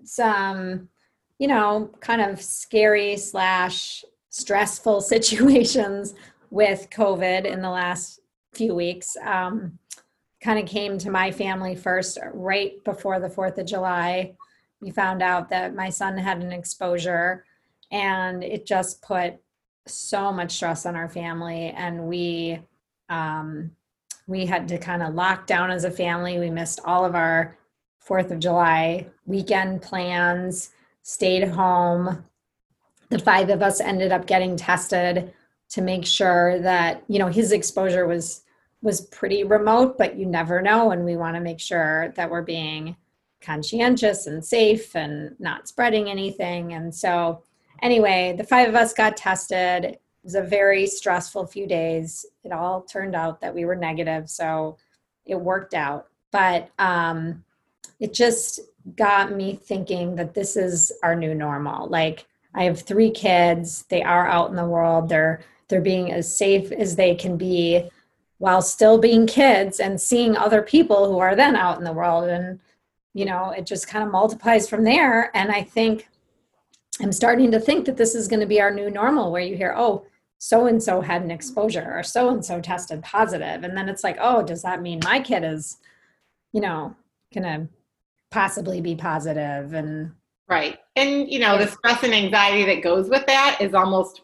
Some, 0.05 0.89
you 1.39 1.49
know, 1.49 1.91
kind 2.01 2.21
of 2.21 2.41
scary 2.41 3.17
slash 3.17 4.05
stressful 4.31 5.01
situations 5.15 6.15
with 6.51 6.89
COVID 6.91 7.45
in 7.45 7.63
the 7.63 7.71
last 7.71 8.21
few 8.53 8.75
weeks. 8.75 9.17
Um, 9.25 9.79
kind 10.43 10.59
of 10.59 10.67
came 10.67 10.99
to 10.99 11.11
my 11.11 11.31
family 11.31 11.75
first 11.75 12.19
right 12.35 12.83
before 12.85 13.21
the 13.21 13.29
4th 13.29 13.59
of 13.59 13.67
July. 13.67 14.35
We 14.81 14.91
found 14.91 15.23
out 15.23 15.49
that 15.51 15.75
my 15.75 15.89
son 15.89 16.19
had 16.19 16.43
an 16.43 16.53
exposure 16.53 17.45
and 17.91 18.43
it 18.43 18.67
just 18.67 19.03
put 19.03 19.35
so 19.87 20.33
much 20.33 20.53
stress 20.53 20.85
on 20.87 20.97
our 20.97 21.09
family 21.09 21.71
and 21.77 22.07
we 22.07 22.61
um, 23.09 23.71
we 24.27 24.47
had 24.47 24.69
to 24.69 24.79
kind 24.79 25.03
of 25.03 25.15
lock 25.15 25.47
down 25.47 25.71
as 25.71 25.85
a 25.85 25.91
family. 25.91 26.39
We 26.39 26.51
missed 26.51 26.81
all 26.85 27.05
of 27.05 27.15
our 27.15 27.59
4th 28.07 28.31
of 28.31 28.39
July 28.39 29.07
weekend 29.27 29.83
plans, 29.83 30.71
stayed 31.03 31.49
home. 31.49 32.25
The 33.09 33.19
five 33.19 33.51
of 33.51 33.63
us 33.63 33.81
ended 33.81 34.13
up 34.13 34.27
getting 34.27 34.57
tested 34.57 35.33
to 35.71 35.83
make 35.83 36.07
sure 36.07 36.59
that, 36.61 37.03
you 37.09 37.19
know, 37.19 37.29
his 37.29 37.53
exposure 37.53 38.07
was 38.07 38.43
was 38.83 39.01
pretty 39.01 39.45
remote, 39.45 39.97
but 39.97 40.17
you 40.17 40.27
never 40.27 40.61
know. 40.61 40.91
And 40.91 41.05
we 41.05 41.17
want 41.17 41.37
to 41.37 41.41
make 41.41 41.61
sure 41.61 42.13
that 42.17 42.29
we're 42.29 42.43
being 42.43 42.97
conscientious 43.41 44.27
and 44.27 44.45
safe 44.45 44.97
and 44.97 45.37
not 45.39 45.69
spreading 45.69 46.11
anything. 46.11 46.73
And 46.73 46.93
so, 46.93 47.43
anyway, 47.81 48.35
the 48.37 48.45
five 48.45 48.69
of 48.69 48.75
us 48.75 48.93
got 48.93 49.17
tested. 49.17 49.85
It 49.85 50.01
was 50.25 50.35
a 50.35 50.43
very 50.43 50.87
stressful 50.87 51.47
few 51.47 51.67
days. 51.67 52.27
It 52.45 52.53
all 52.53 52.83
turned 52.83 53.15
out 53.15 53.41
that 53.41 53.55
we 53.55 53.65
were 53.65 53.77
negative. 53.77 54.29
So, 54.29 54.77
it 55.27 55.41
worked 55.41 55.75
out. 55.75 56.09
But 56.33 56.71
um, 56.79 57.45
it 58.01 58.13
just 58.13 58.61
got 58.97 59.33
me 59.33 59.55
thinking 59.55 60.17
that 60.17 60.35
this 60.35 60.57
is 60.57 60.93
our 61.03 61.15
new 61.15 61.35
normal. 61.35 61.89
Like, 61.89 62.27
I 62.55 62.65
have 62.65 62.81
three 62.81 63.11
kids. 63.11 63.85
They 63.89 64.03
are 64.03 64.27
out 64.27 64.51
in 64.51 64.57
the 64.57 64.67
world. 64.67 65.09
They're 65.09 65.43
they're 65.69 65.81
being 65.81 66.13
as 66.13 66.37
safe 66.37 66.71
as 66.71 66.97
they 66.97 67.15
can 67.15 67.39
be 67.39 67.89
while 68.37 68.61
still 68.61 68.99
being 68.99 69.27
kids 69.27 69.81
and 69.81 69.99
seeing 69.99 70.37
other 70.37 70.61
people 70.61 71.11
who 71.11 71.19
are 71.19 71.35
then 71.35 71.57
out 71.57 71.79
in 71.79 71.85
the 71.85 71.93
world 71.93 72.29
and 72.29 72.61
you 73.15 73.25
know 73.25 73.51
it 73.51 73.65
just 73.65 73.89
kind 73.89 74.05
of 74.05 74.11
multiplies 74.11 74.69
from 74.69 74.85
there 74.85 75.35
and 75.35 75.51
i 75.51 75.63
think 75.63 76.09
i'm 77.01 77.13
starting 77.13 77.51
to 77.51 77.59
think 77.59 77.87
that 77.87 77.97
this 77.97 78.15
is 78.15 78.29
going 78.29 78.41
to 78.41 78.47
be 78.47 78.61
our 78.61 78.71
new 78.71 78.91
normal 78.91 79.33
where 79.33 79.41
you 79.41 79.57
hear 79.57 79.73
oh 79.77 80.05
so 80.37 80.67
and 80.67 80.83
so 80.83 81.01
had 81.01 81.23
an 81.23 81.31
exposure 81.31 81.91
or 81.91 82.03
so 82.03 82.29
and 82.29 82.45
so 82.45 82.61
tested 82.61 83.03
positive 83.03 83.65
and 83.65 83.75
then 83.77 83.89
it's 83.89 84.05
like 84.05 84.19
oh 84.21 84.43
does 84.43 84.61
that 84.61 84.83
mean 84.83 85.01
my 85.05 85.21
kid 85.21 85.43
is 85.43 85.79
you 86.53 86.61
know 86.61 86.95
going 87.33 87.45
to 87.45 87.69
possibly 88.33 88.81
be 88.81 88.97
positive 88.97 89.75
and 89.75 90.11
right 90.49 90.79
and 90.97 91.31
you 91.31 91.39
know 91.39 91.57
the 91.57 91.69
stress 91.69 92.03
and 92.03 92.15
anxiety 92.15 92.65
that 92.65 92.83
goes 92.83 93.09
with 93.09 93.25
that 93.27 93.59
is 93.61 93.75
almost 93.75 94.23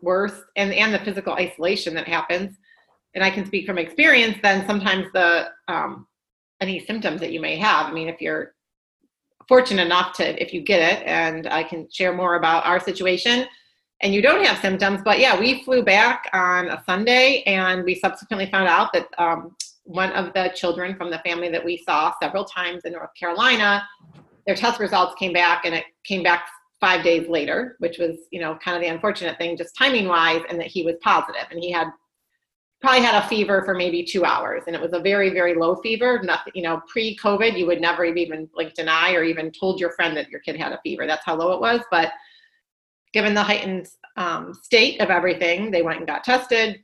worse 0.00 0.40
and 0.56 0.72
and 0.72 0.94
the 0.94 0.98
physical 1.00 1.34
isolation 1.34 1.92
that 1.94 2.08
happens 2.08 2.56
and 3.14 3.24
I 3.24 3.30
can 3.30 3.44
speak 3.44 3.66
from 3.66 3.78
experience, 3.78 4.38
then 4.42 4.66
sometimes 4.66 5.06
the 5.12 5.48
um, 5.68 6.06
any 6.60 6.78
symptoms 6.78 7.20
that 7.20 7.32
you 7.32 7.40
may 7.40 7.56
have. 7.56 7.86
I 7.86 7.92
mean, 7.92 8.08
if 8.08 8.20
you're 8.20 8.54
fortunate 9.48 9.84
enough 9.84 10.12
to, 10.14 10.42
if 10.42 10.52
you 10.52 10.60
get 10.60 10.80
it, 10.80 11.06
and 11.06 11.46
I 11.48 11.64
can 11.64 11.88
share 11.90 12.14
more 12.14 12.36
about 12.36 12.66
our 12.66 12.78
situation, 12.78 13.46
and 14.02 14.14
you 14.14 14.22
don't 14.22 14.44
have 14.44 14.58
symptoms, 14.58 15.00
but 15.04 15.18
yeah, 15.18 15.38
we 15.38 15.62
flew 15.64 15.82
back 15.82 16.30
on 16.32 16.68
a 16.68 16.82
Sunday, 16.86 17.42
and 17.46 17.84
we 17.84 17.94
subsequently 17.94 18.50
found 18.50 18.68
out 18.68 18.92
that 18.92 19.08
um, 19.18 19.56
one 19.90 20.12
of 20.12 20.32
the 20.34 20.52
children 20.54 20.94
from 20.94 21.10
the 21.10 21.18
family 21.18 21.48
that 21.50 21.64
we 21.64 21.76
saw 21.76 22.12
several 22.22 22.44
times 22.44 22.84
in 22.84 22.92
North 22.92 23.10
Carolina, 23.18 23.86
their 24.46 24.54
test 24.54 24.78
results 24.78 25.14
came 25.18 25.32
back 25.32 25.64
and 25.64 25.74
it 25.74 25.84
came 26.04 26.22
back 26.22 26.48
five 26.80 27.02
days 27.02 27.28
later, 27.28 27.76
which 27.80 27.98
was, 27.98 28.16
you 28.30 28.40
know, 28.40 28.56
kind 28.64 28.76
of 28.76 28.82
the 28.82 28.88
unfortunate 28.88 29.36
thing, 29.36 29.56
just 29.56 29.76
timing 29.76 30.06
wise, 30.06 30.42
and 30.48 30.58
that 30.60 30.68
he 30.68 30.84
was 30.84 30.94
positive. 31.02 31.44
And 31.50 31.58
he 31.58 31.72
had 31.72 31.88
probably 32.80 33.02
had 33.02 33.22
a 33.22 33.26
fever 33.26 33.62
for 33.64 33.74
maybe 33.74 34.04
two 34.04 34.24
hours. 34.24 34.62
And 34.66 34.76
it 34.76 34.80
was 34.80 34.92
a 34.92 35.00
very 35.00 35.30
very 35.30 35.54
low 35.54 35.74
fever. 35.76 36.20
Nothing 36.22 36.52
you 36.54 36.62
know 36.62 36.80
pre-covid 36.88 37.58
you 37.58 37.66
would 37.66 37.80
never 37.80 38.06
have 38.06 38.16
even 38.16 38.48
an 38.56 38.88
eye 38.88 39.14
or 39.14 39.24
even 39.24 39.50
told 39.50 39.80
your 39.80 39.90
friend 39.90 40.16
that 40.16 40.30
your 40.30 40.40
kid 40.40 40.56
had 40.56 40.72
a 40.72 40.80
fever. 40.82 41.06
That's 41.06 41.24
how 41.26 41.34
low 41.34 41.52
it 41.52 41.60
was. 41.60 41.80
But 41.90 42.12
given 43.12 43.34
the 43.34 43.42
heightened 43.42 43.88
um, 44.16 44.54
state 44.54 45.00
of 45.00 45.10
everything 45.10 45.72
they 45.72 45.82
went 45.82 45.98
and 45.98 46.06
got 46.06 46.22
tested 46.22 46.80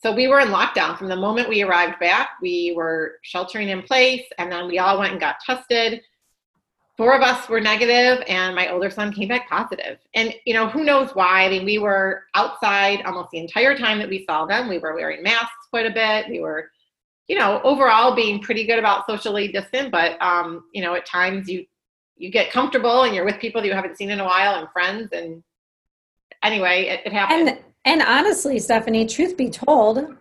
so 0.00 0.14
we 0.14 0.28
were 0.28 0.40
in 0.40 0.48
lockdown 0.48 0.96
from 0.96 1.08
the 1.08 1.16
moment 1.16 1.48
we 1.48 1.62
arrived 1.62 1.98
back. 1.98 2.30
We 2.40 2.72
were 2.76 3.16
sheltering 3.22 3.68
in 3.68 3.82
place 3.82 4.24
and 4.38 4.50
then 4.50 4.68
we 4.68 4.78
all 4.78 4.98
went 4.98 5.12
and 5.12 5.20
got 5.20 5.40
tested. 5.44 6.02
Four 6.96 7.16
of 7.16 7.22
us 7.22 7.48
were 7.48 7.60
negative 7.60 8.24
and 8.28 8.54
my 8.54 8.72
older 8.72 8.90
son 8.90 9.12
came 9.12 9.28
back 9.28 9.48
positive. 9.48 9.98
and 10.14 10.34
you 10.44 10.54
know 10.54 10.68
who 10.68 10.84
knows 10.84 11.10
why? 11.14 11.44
I 11.44 11.48
mean 11.48 11.64
we 11.64 11.78
were 11.78 12.24
outside 12.34 13.02
almost 13.02 13.30
the 13.30 13.38
entire 13.38 13.76
time 13.76 13.98
that 13.98 14.08
we 14.08 14.24
saw 14.24 14.46
them. 14.46 14.68
We 14.68 14.78
were 14.78 14.94
wearing 14.94 15.22
masks 15.22 15.66
quite 15.70 15.86
a 15.86 15.90
bit. 15.90 16.28
We 16.28 16.40
were 16.40 16.70
you 17.26 17.36
know 17.36 17.60
overall 17.64 18.14
being 18.14 18.40
pretty 18.40 18.64
good 18.66 18.78
about 18.78 19.06
socially 19.06 19.48
distant 19.48 19.92
but 19.92 20.20
um 20.22 20.64
you 20.72 20.80
know 20.80 20.94
at 20.94 21.04
times 21.04 21.46
you 21.48 21.66
you 22.16 22.30
get 22.30 22.50
comfortable 22.50 23.02
and 23.02 23.14
you're 23.14 23.24
with 23.24 23.38
people 23.38 23.60
that 23.60 23.68
you 23.68 23.74
haven't 23.74 23.96
seen 23.96 24.10
in 24.10 24.20
a 24.20 24.24
while 24.24 24.54
and 24.58 24.68
friends 24.70 25.10
and 25.12 25.42
anyway 26.42 26.84
it, 26.84 27.00
it 27.04 27.12
happened. 27.12 27.48
And 27.50 27.58
and 27.84 28.02
honestly, 28.02 28.58
Stephanie, 28.58 29.06
truth 29.06 29.36
be 29.36 29.50
told, 29.50 30.16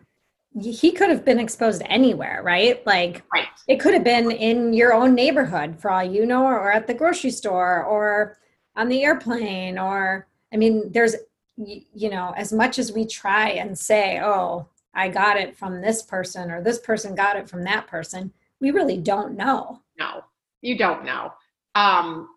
he 0.60 0.92
could 0.92 1.10
have 1.10 1.24
been 1.24 1.40
exposed 1.40 1.82
anywhere, 1.86 2.42
right? 2.44 2.86
Like 2.86 3.24
right 3.34 3.48
it 3.68 3.80
could 3.80 3.94
have 3.94 4.04
been 4.04 4.32
in 4.32 4.74
your 4.74 4.94
own 4.94 5.14
neighborhood 5.14 5.80
for 5.80 5.92
all 5.92 6.04
you 6.04 6.26
know, 6.26 6.46
or 6.46 6.72
at 6.72 6.88
the 6.88 6.94
grocery 6.94 7.32
store, 7.32 7.84
or 7.84 8.38
on 8.76 8.88
the 8.90 9.04
airplane, 9.04 9.78
or 9.78 10.28
I 10.54 10.58
mean, 10.58 10.92
there's 10.92 11.16
you 11.58 12.10
know, 12.10 12.34
as 12.38 12.54
much 12.54 12.80
as 12.80 12.92
we 12.92 13.06
try 13.06 13.50
and 13.50 13.78
say, 13.78 14.20
"Oh, 14.22 14.68
I 14.94 15.10
got 15.10 15.38
it 15.38 15.58
from 15.58 15.82
this 15.82 16.04
person," 16.04 16.52
or 16.52 16.62
"This 16.62 16.80
person 16.80 17.16
got 17.16 17.36
it 17.36 17.50
from 17.50 17.64
that 17.64 17.88
person," 17.88 18.32
we 18.60 18.72
really 18.72 18.98
don't 18.98 19.36
know. 19.36 19.82
no 20.00 20.24
you 20.62 20.78
don't 20.78 21.06
know 21.06 21.32
um 21.76 22.28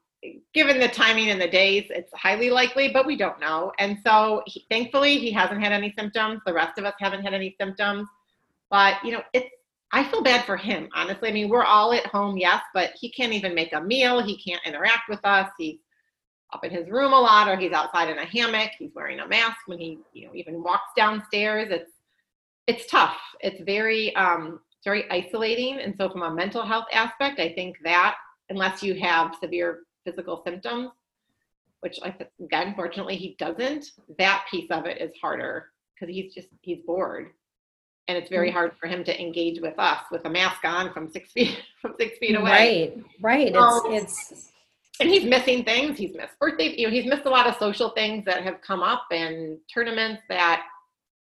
given 0.53 0.79
the 0.79 0.89
timing 0.89 1.31
and 1.31 1.41
the 1.41 1.49
days 1.49 1.87
it's 1.91 2.13
highly 2.15 2.51
likely 2.51 2.91
but 2.93 3.07
we 3.07 3.17
don't 3.17 3.41
know. 3.41 3.73
And 3.79 3.99
so 4.05 4.43
he, 4.47 4.67
thankfully 4.71 5.19
he 5.19 5.31
hasn't 5.31 5.63
had 5.63 5.73
any 5.73 5.95
symptoms. 5.99 6.41
The 6.45 6.53
rest 6.53 6.79
of 6.79 6.85
us 6.85 6.95
haven't 6.99 7.23
had 7.23 7.35
any 7.35 7.57
symptoms. 7.61 8.09
But 8.71 8.97
you 9.05 9.13
know 9.13 9.23
it's 9.33 9.49
i 9.93 10.05
feel 10.05 10.23
bad 10.23 10.45
for 10.45 10.57
him 10.57 10.89
honestly. 10.95 11.29
I 11.29 11.33
mean 11.33 11.49
we're 11.49 11.65
all 11.65 11.93
at 11.93 12.07
home 12.07 12.37
yes 12.37 12.63
but 12.75 12.93
he 13.01 13.11
can't 13.11 13.33
even 13.33 13.55
make 13.55 13.73
a 13.73 13.81
meal. 13.81 14.23
He 14.23 14.37
can't 14.37 14.65
interact 14.67 15.09
with 15.09 15.21
us. 15.25 15.51
He's 15.59 15.79
up 16.53 16.65
in 16.65 16.71
his 16.71 16.89
room 16.89 17.13
a 17.13 17.21
lot 17.21 17.49
or 17.49 17.57
he's 17.57 17.73
outside 17.73 18.11
in 18.11 18.19
a 18.19 18.27
hammock. 18.27 18.73
He's 18.79 18.91
wearing 18.95 19.21
a 19.21 19.29
mask 19.29 19.59
when 19.67 19.79
he 19.79 19.99
you 20.13 20.27
know 20.27 20.35
even 20.35 20.63
walks 20.63 20.93
downstairs. 20.97 21.69
It's 21.71 21.93
it's 22.67 22.87
tough. 22.91 23.17
It's 23.41 23.63
very 23.63 24.15
um 24.17 24.61
very 24.85 25.11
isolating. 25.11 25.81
And 25.81 25.95
so 25.97 26.11
from 26.11 26.23
a 26.23 26.31
mental 26.31 26.63
health 26.63 26.87
aspect 26.93 27.41
i 27.41 27.55
think 27.55 27.77
that 27.85 28.17
unless 28.51 28.83
you 28.83 28.95
have 29.01 29.35
severe 29.41 29.81
physical 30.05 30.43
symptoms 30.45 30.91
which 31.81 31.99
I, 32.03 32.15
again 32.43 32.75
fortunately 32.77 33.17
he 33.17 33.37
doesn't 33.39 33.93
that 34.19 34.45
piece 34.51 34.71
of 34.71 34.85
it 34.85 35.01
is 35.01 35.13
harder 35.21 35.71
because 36.01 36.15
he's 36.15 36.33
just 36.33 36.49
he's 36.63 36.81
bored. 36.87 37.31
And 38.09 38.19
it's 38.19 38.29
very 38.29 38.51
hard 38.51 38.73
for 38.81 38.89
him 38.89 39.05
to 39.05 39.21
engage 39.21 39.61
with 39.61 39.79
us 39.79 40.01
with 40.11 40.25
a 40.25 40.31
mask 40.31 40.65
on 40.65 40.93
from 40.93 41.09
six 41.11 41.31
feet 41.33 41.59
from 41.81 41.95
six 41.99 42.19
feet 42.19 42.37
away. 42.37 42.93
Right, 43.21 43.53
right. 43.53 43.57
Um, 43.57 43.83
It's 43.87 44.33
it's 44.33 44.53
and 45.01 45.09
he's 45.09 45.25
missing 45.25 45.65
things 45.65 45.97
he's 45.97 46.15
missed 46.15 46.39
birthday 46.39 46.75
you 46.77 46.87
know 46.87 46.93
he's 46.93 47.07
missed 47.07 47.25
a 47.25 47.31
lot 47.31 47.47
of 47.47 47.57
social 47.57 47.89
things 47.91 48.23
that 48.27 48.43
have 48.43 48.61
come 48.61 48.83
up 48.83 49.07
and 49.11 49.57
tournaments 49.73 50.21
that 50.29 50.63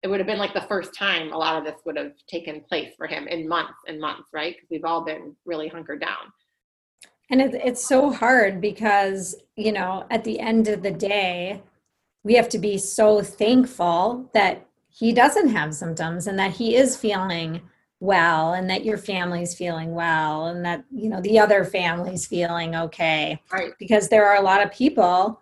it 0.03 0.09
would 0.09 0.19
have 0.19 0.27
been 0.27 0.38
like 0.38 0.53
the 0.53 0.65
first 0.67 0.93
time 0.93 1.31
a 1.31 1.38
lot 1.38 1.57
of 1.57 1.63
this 1.63 1.79
would 1.86 1.95
have 1.95 2.12
taken 2.27 2.59
place 2.59 2.93
for 2.98 3.07
him 3.07 3.25
in 3.29 3.48
months 3.48 3.79
and 3.88 3.98
months 3.98 4.27
right? 4.33 4.55
Because 4.55 4.69
we've 4.69 4.83
all 4.83 5.05
been 5.05 5.33
really 5.45 5.69
hunkered 5.69 6.01
down 6.01 6.33
And 7.29 7.41
it, 7.41 7.53
it's 7.55 7.88
so 7.88 8.12
hard 8.12 8.59
because, 8.59 9.36
you 9.55 9.71
know, 9.71 10.05
at 10.09 10.24
the 10.24 10.39
end 10.39 10.67
of 10.67 10.81
the 10.81 10.91
day, 10.91 11.62
we 12.24 12.33
have 12.33 12.50
to 12.50 12.57
be 12.57 12.77
so 12.77 13.21
thankful 13.21 14.29
that 14.33 14.65
he 14.89 15.13
doesn't 15.13 15.50
have 15.50 15.74
symptoms 15.74 16.27
and 16.27 16.38
that 16.39 16.51
he 16.51 16.75
is 16.75 16.98
feeling 16.98 17.62
well 18.00 18.53
and 18.53 18.69
that 18.69 18.86
your 18.86 18.98
family's 18.98 19.53
feeling 19.53 19.93
well 19.93 20.48
and 20.48 20.65
that, 20.65 20.83
you 20.91 21.09
know, 21.09 21.21
the 21.21 21.39
other 21.39 21.63
family's 21.63 22.25
feeling 22.25 22.75
okay. 22.75 23.41
right 23.51 23.74
Because 23.77 24.09
there 24.09 24.27
are 24.27 24.38
a 24.38 24.43
lot 24.43 24.63
of 24.63 24.71
people 24.71 25.39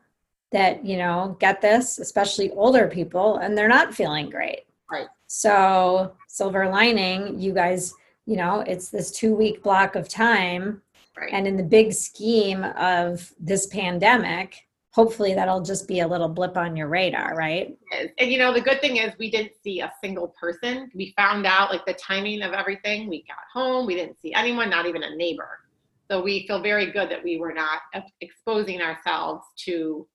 that, 0.52 0.86
you 0.86 0.98
know, 0.98 1.38
get 1.40 1.62
this, 1.62 2.00
especially 2.00 2.52
older 2.52 2.88
people, 2.88 3.38
and 3.38 3.58
they're 3.58 3.68
not 3.68 3.94
feeling 3.94 4.30
great. 4.30 4.62
Right. 4.90 5.08
So, 5.28 6.16
silver 6.28 6.70
lining, 6.70 7.40
you 7.40 7.54
guys, 7.54 7.94
you 8.26 8.38
know, 8.38 8.62
it's 8.62 8.90
this 8.90 9.12
two 9.12 9.36
week 9.36 9.62
block 9.62 9.96
of 9.96 10.08
time 10.08 10.82
right 11.20 11.34
and 11.34 11.48
in 11.48 11.58
the 11.58 11.64
big 11.64 11.92
scheme 11.92 12.64
of 12.64 13.34
this 13.40 13.68
pandemic, 13.68 14.68
hopefully 14.92 15.34
that'll 15.36 15.62
just 15.62 15.88
be 15.88 16.00
a 16.00 16.08
little 16.08 16.28
blip 16.28 16.58
on 16.58 16.76
your 16.76 16.88
radar, 16.88 17.36
right? 17.36 17.78
And 18.18 18.32
you 18.32 18.40
know, 18.40 18.52
the 18.52 18.62
good 18.62 18.82
thing 18.82 18.98
is 18.98 19.14
we 19.20 19.30
didn't 19.30 19.52
see 19.64 19.82
a 19.82 19.94
single 20.04 20.30
person. 20.40 20.90
We 20.96 21.14
found 21.16 21.46
out 21.46 21.72
like 21.72 21.86
the 21.86 21.94
timing 21.94 22.42
of 22.42 22.54
everything. 22.54 23.08
We 23.08 23.24
got 23.24 23.38
home, 23.54 23.86
we 23.86 23.96
didn't 23.96 24.20
see 24.20 24.34
anyone, 24.34 24.70
not 24.70 24.88
even 24.88 25.04
a 25.04 25.16
neighbor. 25.16 25.60
So 26.10 26.24
we 26.24 26.48
feel 26.48 26.64
very 26.64 26.92
good 26.92 27.12
that 27.12 27.24
we 27.24 27.38
were 27.38 27.54
not 27.54 27.82
exposing 28.22 28.82
ourselves 28.82 29.44
to 29.66 30.08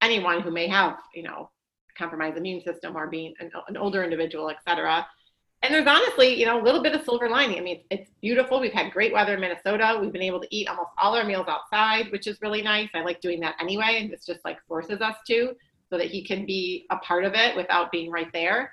anyone 0.00 0.40
who 0.40 0.50
may 0.50 0.68
have, 0.68 0.96
you 1.14 1.24
know, 1.24 1.50
compromised 1.98 2.38
immune 2.38 2.62
system 2.62 2.96
or 2.96 3.08
being 3.08 3.34
an, 3.40 3.50
an 3.68 3.76
older 3.76 4.02
individual, 4.02 4.48
et 4.48 4.58
cetera. 4.66 5.06
And 5.62 5.72
there's 5.72 5.86
honestly, 5.86 6.34
you 6.38 6.44
know, 6.44 6.60
a 6.60 6.64
little 6.64 6.82
bit 6.82 6.94
of 6.94 7.04
silver 7.04 7.28
lining. 7.28 7.58
I 7.58 7.60
mean, 7.60 7.84
it's 7.90 8.10
beautiful. 8.20 8.60
We've 8.60 8.72
had 8.72 8.92
great 8.92 9.12
weather 9.12 9.34
in 9.34 9.40
Minnesota. 9.40 9.96
We've 10.00 10.12
been 10.12 10.22
able 10.22 10.40
to 10.40 10.48
eat 10.50 10.68
almost 10.68 10.90
all 11.00 11.14
our 11.14 11.24
meals 11.24 11.46
outside, 11.48 12.10
which 12.10 12.26
is 12.26 12.38
really 12.42 12.62
nice. 12.62 12.88
I 12.94 13.02
like 13.02 13.20
doing 13.20 13.38
that 13.40 13.54
anyway. 13.60 13.98
And 14.00 14.12
it's 14.12 14.26
just 14.26 14.44
like 14.44 14.58
forces 14.66 15.00
us 15.00 15.16
to 15.28 15.54
so 15.88 15.98
that 15.98 16.10
he 16.10 16.24
can 16.24 16.46
be 16.46 16.86
a 16.90 16.96
part 16.96 17.24
of 17.24 17.34
it 17.34 17.54
without 17.56 17.92
being 17.92 18.10
right 18.10 18.32
there. 18.32 18.72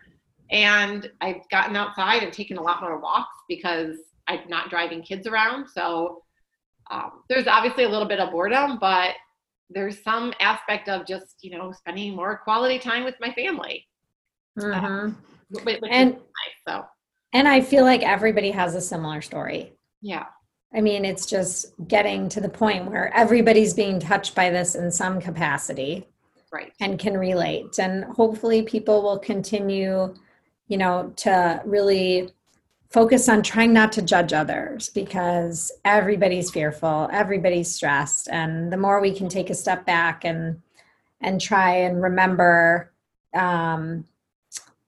And 0.50 1.12
I've 1.22 1.48
gotten 1.52 1.76
outside 1.76 2.24
and 2.24 2.34
taken 2.34 2.58
a 2.58 2.62
lot 2.62 2.82
more 2.82 3.00
walks 3.00 3.38
because 3.48 3.98
I'm 4.28 4.48
not 4.48 4.72
driving 4.72 5.04
kids 5.04 5.28
around. 5.28 5.68
So 5.70 6.24
um, 6.90 7.24
there's 7.30 7.46
obviously 7.46 7.84
a 7.84 7.90
little 7.90 8.08
bit 8.08 8.20
of 8.20 8.32
boredom, 8.32 8.80
but 8.80 9.14
there's 9.70 10.02
some 10.04 10.34
aspect 10.40 10.90
of 10.90 11.06
just, 11.06 11.36
you 11.42 11.52
know, 11.56 11.72
spending 11.72 12.16
more 12.16 12.38
quality 12.38 12.80
time 12.80 13.04
with 13.04 13.16
my 13.20 13.32
family. 13.34 13.88
Mhm. 14.58 15.14
wh- 15.14 15.39
Which 15.52 15.80
And 15.90 16.12
nice. 16.14 16.22
So, 16.68 16.86
and 17.34 17.48
I 17.48 17.62
feel 17.62 17.84
like 17.84 18.02
everybody 18.04 18.52
has 18.52 18.76
a 18.76 18.82
similar 18.82 19.22
story. 19.22 19.74
yeah. 20.02 20.26
I 20.72 20.82
mean, 20.82 21.04
it's 21.04 21.26
just 21.26 21.74
getting 21.88 22.30
to 22.30 22.40
the 22.40 22.48
point 22.48 22.92
where 22.92 23.12
everybody's 23.16 23.74
being 23.74 24.00
touched 24.00 24.36
by 24.36 24.52
this 24.52 24.76
in 24.76 24.92
some 24.92 25.20
capacity 25.20 26.08
Right. 26.54 26.72
and 26.80 27.00
can 27.00 27.18
relate. 27.18 27.80
And 27.80 28.04
hopefully 28.04 28.62
people 28.62 29.02
will 29.02 29.18
continue, 29.18 30.14
you 30.68 30.78
know, 30.78 31.12
to 31.18 31.60
really 31.66 32.30
focus 32.92 33.28
on 33.30 33.42
trying 33.42 33.74
not 33.74 33.92
to 33.94 34.04
judge 34.04 34.32
others 34.32 34.90
because 34.90 35.72
everybody's 35.86 36.52
fearful, 36.52 37.10
everybody's 37.12 37.74
stressed. 37.74 38.28
And 38.30 38.72
the 38.72 38.78
more 38.78 39.02
we 39.02 39.12
can 39.12 39.28
take 39.28 39.50
a 39.50 39.56
step 39.56 39.88
back 39.88 40.24
and 40.24 40.62
and 41.20 41.42
try 41.42 41.78
and 41.78 42.00
remember 42.02 42.92
um, 43.34 44.06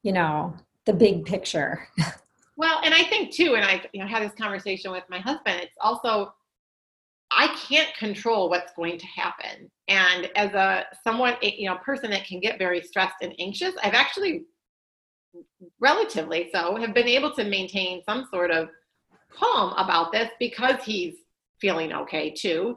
you 0.03 0.11
know, 0.11 0.55
the 0.85 0.93
big 0.93 1.25
picture. 1.25 1.87
Well, 2.61 2.79
and 2.83 2.93
I 2.93 3.03
think 3.05 3.33
too, 3.33 3.55
and 3.55 3.65
I 3.65 3.81
you 3.91 4.01
know 4.01 4.07
had 4.07 4.21
this 4.21 4.37
conversation 4.39 4.91
with 4.91 5.03
my 5.09 5.17
husband. 5.17 5.61
It's 5.61 5.75
also 5.81 6.31
I 7.31 7.47
can't 7.67 7.91
control 7.95 8.49
what's 8.49 8.71
going 8.73 8.99
to 8.99 9.05
happen, 9.07 9.71
and 9.87 10.29
as 10.35 10.53
a 10.53 10.85
someone 11.03 11.37
eh, 11.41 11.53
you 11.57 11.67
know 11.67 11.77
person 11.77 12.11
that 12.11 12.25
can 12.27 12.39
get 12.39 12.59
very 12.59 12.81
stressed 12.81 13.15
and 13.23 13.33
anxious, 13.39 13.73
I've 13.83 13.95
actually 13.95 14.43
relatively 15.79 16.51
so 16.53 16.75
have 16.75 16.93
been 16.93 17.07
able 17.07 17.33
to 17.33 17.45
maintain 17.45 18.03
some 18.03 18.27
sort 18.31 18.51
of 18.51 18.69
calm 19.31 19.73
about 19.77 20.11
this 20.11 20.29
because 20.37 20.83
he's 20.83 21.15
feeling 21.59 21.93
okay 21.93 22.29
too. 22.29 22.75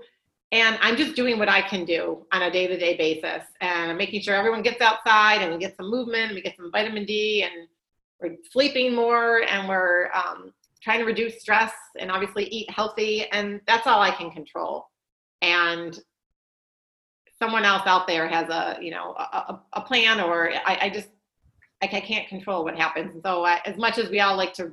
And 0.54 0.78
I'm 0.80 0.96
just 0.96 1.16
doing 1.16 1.40
what 1.40 1.48
I 1.48 1.62
can 1.62 1.84
do 1.84 2.24
on 2.30 2.42
a 2.42 2.50
day 2.50 2.68
to 2.68 2.78
day 2.78 2.96
basis 2.96 3.42
and 3.60 3.90
I'm 3.90 3.96
making 3.96 4.20
sure 4.20 4.36
everyone 4.36 4.62
gets 4.62 4.80
outside 4.80 5.42
and 5.42 5.52
we 5.52 5.58
get 5.58 5.76
some 5.76 5.90
movement 5.90 6.26
and 6.26 6.34
we 6.36 6.42
get 6.42 6.54
some 6.56 6.70
vitamin 6.70 7.04
D 7.04 7.42
and 7.42 7.66
we're 8.22 8.36
sleeping 8.52 8.94
more 8.94 9.42
and 9.48 9.68
we're 9.68 10.12
um, 10.12 10.54
trying 10.80 11.00
to 11.00 11.06
reduce 11.06 11.40
stress 11.40 11.72
and 11.98 12.08
obviously 12.08 12.44
eat 12.44 12.70
healthy. 12.70 13.26
And 13.32 13.62
that's 13.66 13.88
all 13.88 14.00
I 14.00 14.12
can 14.12 14.30
control. 14.30 14.86
And 15.42 15.98
someone 17.40 17.64
else 17.64 17.82
out 17.86 18.06
there 18.06 18.28
has 18.28 18.48
a, 18.48 18.78
you 18.80 18.92
know, 18.92 19.12
a, 19.18 19.58
a, 19.72 19.80
plan 19.80 20.20
or 20.20 20.52
I, 20.52 20.78
I 20.82 20.88
just, 20.88 21.08
like 21.82 21.94
I 21.94 22.00
can't 22.00 22.28
control 22.28 22.62
what 22.62 22.76
happens. 22.76 23.20
So 23.24 23.44
I, 23.44 23.60
as 23.66 23.76
much 23.76 23.98
as 23.98 24.08
we 24.08 24.20
all 24.20 24.36
like 24.36 24.54
to 24.54 24.70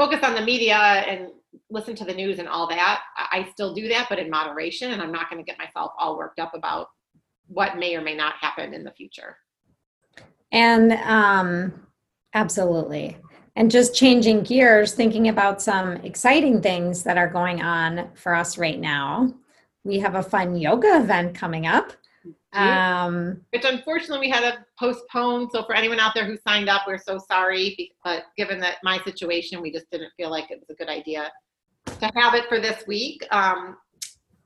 focus 0.00 0.20
on 0.22 0.34
the 0.34 0.40
media 0.40 0.76
and 0.76 1.28
listen 1.68 1.94
to 1.94 2.06
the 2.06 2.14
news 2.14 2.38
and 2.38 2.48
all 2.48 2.66
that. 2.66 3.02
I 3.18 3.46
still 3.52 3.74
do 3.74 3.86
that, 3.88 4.06
but 4.08 4.18
in 4.18 4.30
moderation, 4.30 4.92
and 4.92 5.02
I'm 5.02 5.12
not 5.12 5.28
going 5.28 5.44
to 5.44 5.46
get 5.46 5.58
myself 5.58 5.92
all 5.98 6.16
worked 6.16 6.40
up 6.40 6.54
about 6.54 6.86
what 7.48 7.76
may 7.76 7.94
or 7.94 8.00
may 8.00 8.16
not 8.16 8.36
happen 8.40 8.72
in 8.72 8.82
the 8.82 8.92
future. 8.92 9.36
And 10.52 10.92
um, 10.92 11.86
absolutely. 12.32 13.18
And 13.56 13.70
just 13.70 13.94
changing 13.94 14.44
gears, 14.44 14.94
thinking 14.94 15.28
about 15.28 15.60
some 15.60 15.96
exciting 15.96 16.62
things 16.62 17.02
that 17.02 17.18
are 17.18 17.28
going 17.28 17.60
on 17.60 18.08
for 18.14 18.34
us 18.34 18.56
right 18.56 18.80
now. 18.80 19.34
We 19.84 19.98
have 19.98 20.14
a 20.14 20.22
fun 20.22 20.56
yoga 20.56 20.96
event 20.96 21.34
coming 21.34 21.66
up. 21.66 21.92
Um, 22.52 23.40
Which 23.52 23.64
unfortunately 23.64 24.26
we 24.26 24.30
had 24.30 24.40
to 24.40 24.64
postpone. 24.78 25.50
So 25.50 25.64
for 25.64 25.74
anyone 25.74 26.00
out 26.00 26.14
there 26.14 26.24
who 26.24 26.36
signed 26.46 26.68
up, 26.68 26.82
we're 26.86 26.98
so 26.98 27.18
sorry. 27.18 27.92
But 28.04 28.24
given 28.36 28.60
that 28.60 28.78
my 28.82 28.98
situation, 29.04 29.60
we 29.62 29.72
just 29.72 29.90
didn't 29.90 30.12
feel 30.16 30.30
like 30.30 30.50
it 30.50 30.58
was 30.58 30.70
a 30.70 30.74
good 30.74 30.88
idea 30.88 31.30
to 31.86 32.10
have 32.14 32.34
it 32.34 32.46
for 32.48 32.60
this 32.60 32.86
week. 32.86 33.26
Um, 33.30 33.76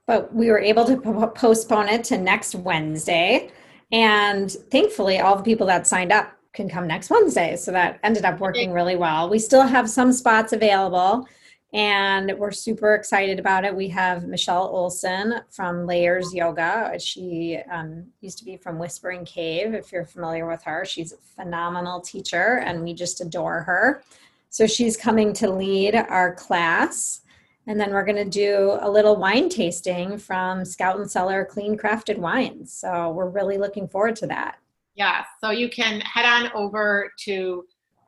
but 0.07 0.35
we 0.35 0.51
were 0.51 0.59
able 0.59 0.85
to 0.85 0.97
po- 0.97 1.29
postpone 1.29 1.89
it 1.89 2.05
to 2.05 2.19
next 2.19 2.55
Wednesday. 2.55 3.51
And 3.91 4.51
thankfully, 4.71 5.21
all 5.21 5.37
the 5.37 5.43
people 5.43 5.67
that 5.69 5.87
signed 5.87 6.13
up 6.13 6.33
can 6.53 6.69
come 6.69 6.87
next 6.87 7.11
Wednesday. 7.11 7.57
So 7.57 7.73
that 7.73 8.01
ended 8.03 8.25
up 8.25 8.39
working 8.39 8.73
really 8.73 8.97
well. 8.97 9.29
We 9.29 9.39
still 9.39 9.63
have 9.63 9.89
some 9.89 10.13
spots 10.13 10.53
available 10.53 11.27
and 11.75 12.33
we're 12.39 12.53
super 12.53 12.95
excited 12.95 13.41
about 13.41 13.65
it. 13.65 13.75
We 13.75 13.89
have 13.89 14.29
Michelle 14.29 14.69
Olson 14.69 15.41
from 15.51 15.87
Layers 15.87 16.33
Yoga. 16.33 16.97
She 17.01 17.59
um, 17.69 18.07
used 18.21 18.39
to 18.39 18.45
be 18.45 18.57
from 18.57 18.79
Whispering 18.79 19.25
Cave, 19.25 19.75
if 19.75 19.91
you're 19.91 20.05
familiar 20.05 20.47
with 20.47 20.63
her. 20.63 20.85
She's 20.85 21.13
a 21.13 21.17
phenomenal 21.17 22.01
teacher 22.01 22.63
and 22.65 22.81
we 22.81 22.95
just 22.95 23.21
adore 23.21 23.63
her. 23.63 24.05
So 24.51 24.69
she's 24.69 24.97
coming 24.97 25.33
to 25.33 25.51
lead 25.51 25.97
our 25.97 26.37
class. 26.37 27.23
And 27.67 27.81
then 27.81 27.91
we're 27.91 28.05
going 28.05 28.23
to 28.23 28.31
do 28.31 28.79
a 28.81 28.89
little 28.89 29.17
wine 29.17 29.49
tasting 29.49 30.17
from 30.17 30.65
Scout 30.65 31.01
and 31.01 31.11
Cellar 31.11 31.45
Clean 31.45 31.77
Crafted 31.77 32.19
Wines. 32.19 32.73
So 32.73 33.11
we're 33.11 33.31
really 33.31 33.59
looking 33.59 33.89
forward 33.89 34.15
to 34.17 34.29
that. 34.29 34.59
Yeah, 34.95 35.25
so 35.41 35.51
you 35.51 35.69
can 35.69 36.01
head 36.03 36.25
on 36.25 36.53
over 36.55 37.11
to 37.25 37.65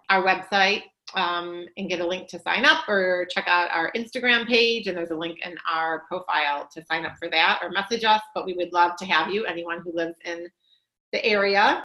our 0.08 0.23
website 0.23 0.82
um, 1.14 1.66
and 1.76 1.88
get 1.88 2.00
a 2.00 2.06
link 2.06 2.28
to 2.28 2.38
sign 2.38 2.64
up 2.64 2.88
or 2.88 3.26
check 3.30 3.46
out 3.46 3.70
our 3.70 3.92
Instagram 3.92 4.46
page. 4.46 4.86
And 4.86 4.96
there's 4.96 5.10
a 5.10 5.16
link 5.16 5.38
in 5.44 5.56
our 5.70 6.00
profile 6.00 6.68
to 6.72 6.84
sign 6.84 7.06
up 7.06 7.16
for 7.18 7.28
that 7.30 7.60
or 7.62 7.70
message 7.70 8.04
us. 8.04 8.22
But 8.34 8.46
we 8.46 8.54
would 8.54 8.72
love 8.72 8.96
to 8.98 9.04
have 9.06 9.32
you, 9.32 9.44
anyone 9.44 9.80
who 9.82 9.92
lives 9.92 10.16
in 10.25 10.48
the 11.12 11.25
area. 11.25 11.82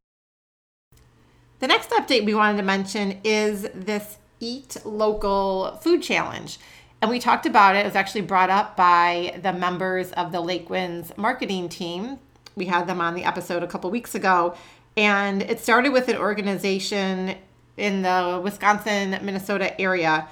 The 1.60 1.68
next 1.68 1.92
update 1.92 2.26
we 2.26 2.34
wanted 2.34 2.58
to 2.58 2.64
mention 2.64 3.20
is 3.24 3.70
this 3.76 4.18
Eat 4.40 4.78
Local 4.84 5.78
Food 5.82 6.02
Challenge. 6.02 6.58
And 7.02 7.10
we 7.10 7.20
talked 7.20 7.46
about 7.46 7.76
it. 7.76 7.80
It 7.80 7.86
was 7.86 7.96
actually 7.96 8.22
brought 8.22 8.50
up 8.50 8.76
by 8.76 9.40
the 9.42 9.54
members 9.54 10.12
of 10.14 10.32
the 10.32 10.40
Lakewinds 10.40 11.16
marketing 11.18 11.70
team. 11.70 12.20
We 12.56 12.66
had 12.66 12.88
them 12.88 13.02
on 13.02 13.16
the 13.16 13.24
episode 13.24 13.64
a 13.64 13.68
couple 13.68 13.90
weeks 13.90 14.14
ago. 14.16 14.56
And 14.98 15.42
it 15.44 15.60
started 15.60 15.94
with 15.94 16.10
an 16.10 16.18
organization 16.18 17.36
in 17.82 18.02
the 18.02 18.40
Wisconsin, 18.44 19.18
Minnesota 19.22 19.80
area. 19.80 20.28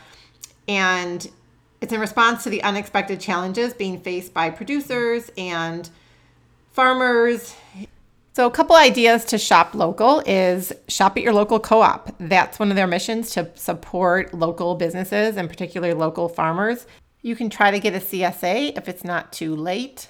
And 0.67 1.29
it's 1.81 1.91
in 1.91 1.99
response 1.99 2.43
to 2.43 2.49
the 2.49 2.63
unexpected 2.63 3.19
challenges 3.19 3.73
being 3.73 3.99
faced 3.99 4.33
by 4.33 4.49
producers 4.49 5.31
and 5.37 5.89
farmers 6.71 7.55
so, 8.39 8.45
a 8.45 8.51
couple 8.51 8.77
ideas 8.77 9.25
to 9.25 9.37
shop 9.37 9.75
local 9.75 10.23
is 10.25 10.71
shop 10.87 11.17
at 11.17 11.23
your 11.23 11.33
local 11.33 11.59
co 11.59 11.81
op. 11.81 12.15
That's 12.19 12.57
one 12.57 12.69
of 12.69 12.77
their 12.77 12.87
missions 12.87 13.31
to 13.31 13.49
support 13.55 14.33
local 14.33 14.75
businesses 14.75 15.35
and 15.35 15.49
particularly 15.49 15.93
local 15.93 16.29
farmers. 16.29 16.85
You 17.21 17.35
can 17.35 17.49
try 17.49 17.69
to 17.69 17.79
get 17.79 17.95
a 17.95 17.97
CSA 17.97 18.77
if 18.77 18.87
it's 18.87 19.03
not 19.03 19.33
too 19.33 19.57
late. 19.57 20.07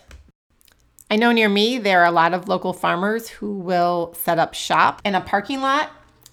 I 1.10 1.16
know 1.16 1.32
near 1.32 1.50
me 1.50 1.80
there 1.80 2.02
are 2.02 2.06
a 2.06 2.12
lot 2.12 2.36
of 2.36 2.48
local 2.48 2.72
farmers 2.72 3.30
who 3.30 3.54
will 3.54 4.14
set 4.14 4.38
up 4.38 4.54
shop 4.54 5.02
in 5.04 5.16
a 5.16 5.22
parking 5.22 5.62
lot 5.62 5.90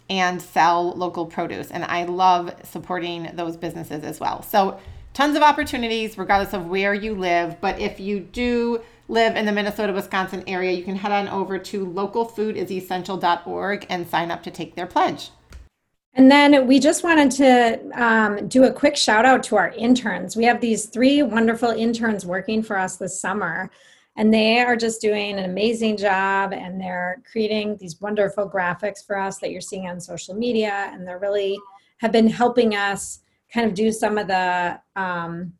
and 0.08 0.40
sell 0.40 0.92
local 0.92 1.26
produce. 1.26 1.70
And 1.70 1.84
I 1.84 2.04
love 2.04 2.54
supporting 2.64 3.30
those 3.34 3.56
businesses 3.56 4.04
as 4.04 4.20
well. 4.20 4.42
So, 4.42 4.78
tons 5.14 5.36
of 5.36 5.42
opportunities 5.42 6.18
regardless 6.18 6.52
of 6.52 6.66
where 6.66 6.92
you 6.92 7.14
live. 7.14 7.60
But 7.60 7.80
if 7.80 7.98
you 7.98 8.20
do 8.20 8.82
live 9.08 9.36
in 9.36 9.46
the 9.46 9.52
Minnesota 9.52 9.92
Wisconsin 9.92 10.44
area, 10.46 10.72
you 10.72 10.84
can 10.84 10.96
head 10.96 11.12
on 11.12 11.28
over 11.28 11.58
to 11.58 11.86
localfoodisessential.org 11.86 13.86
and 13.88 14.08
sign 14.08 14.30
up 14.30 14.42
to 14.42 14.50
take 14.50 14.74
their 14.74 14.86
pledge. 14.86 15.30
And 16.16 16.30
then 16.30 16.66
we 16.66 16.80
just 16.80 17.04
wanted 17.04 17.30
to 17.32 18.02
um, 18.02 18.48
do 18.48 18.64
a 18.64 18.72
quick 18.72 18.96
shout 18.96 19.26
out 19.26 19.42
to 19.44 19.56
our 19.56 19.68
interns. 19.70 20.34
We 20.34 20.44
have 20.44 20.62
these 20.62 20.86
three 20.86 21.22
wonderful 21.22 21.70
interns 21.70 22.24
working 22.24 22.62
for 22.62 22.78
us 22.78 22.96
this 22.96 23.20
summer, 23.20 23.70
and 24.16 24.32
they 24.32 24.60
are 24.60 24.76
just 24.76 25.00
doing 25.00 25.38
an 25.38 25.44
amazing 25.44 25.96
job. 25.96 26.52
And 26.52 26.80
they're 26.80 27.22
creating 27.30 27.76
these 27.76 28.00
wonderful 28.00 28.48
graphics 28.48 29.04
for 29.06 29.18
us 29.18 29.38
that 29.38 29.50
you're 29.50 29.60
seeing 29.60 29.88
on 29.88 30.00
social 30.00 30.34
media. 30.34 30.90
And 30.92 31.06
they're 31.06 31.18
really 31.18 31.58
have 31.98 32.12
been 32.12 32.28
helping 32.28 32.74
us 32.74 33.20
kind 33.52 33.66
of 33.66 33.74
do 33.74 33.92
some 33.92 34.18
of 34.18 34.26
the 34.26 34.80
um, 34.96 35.52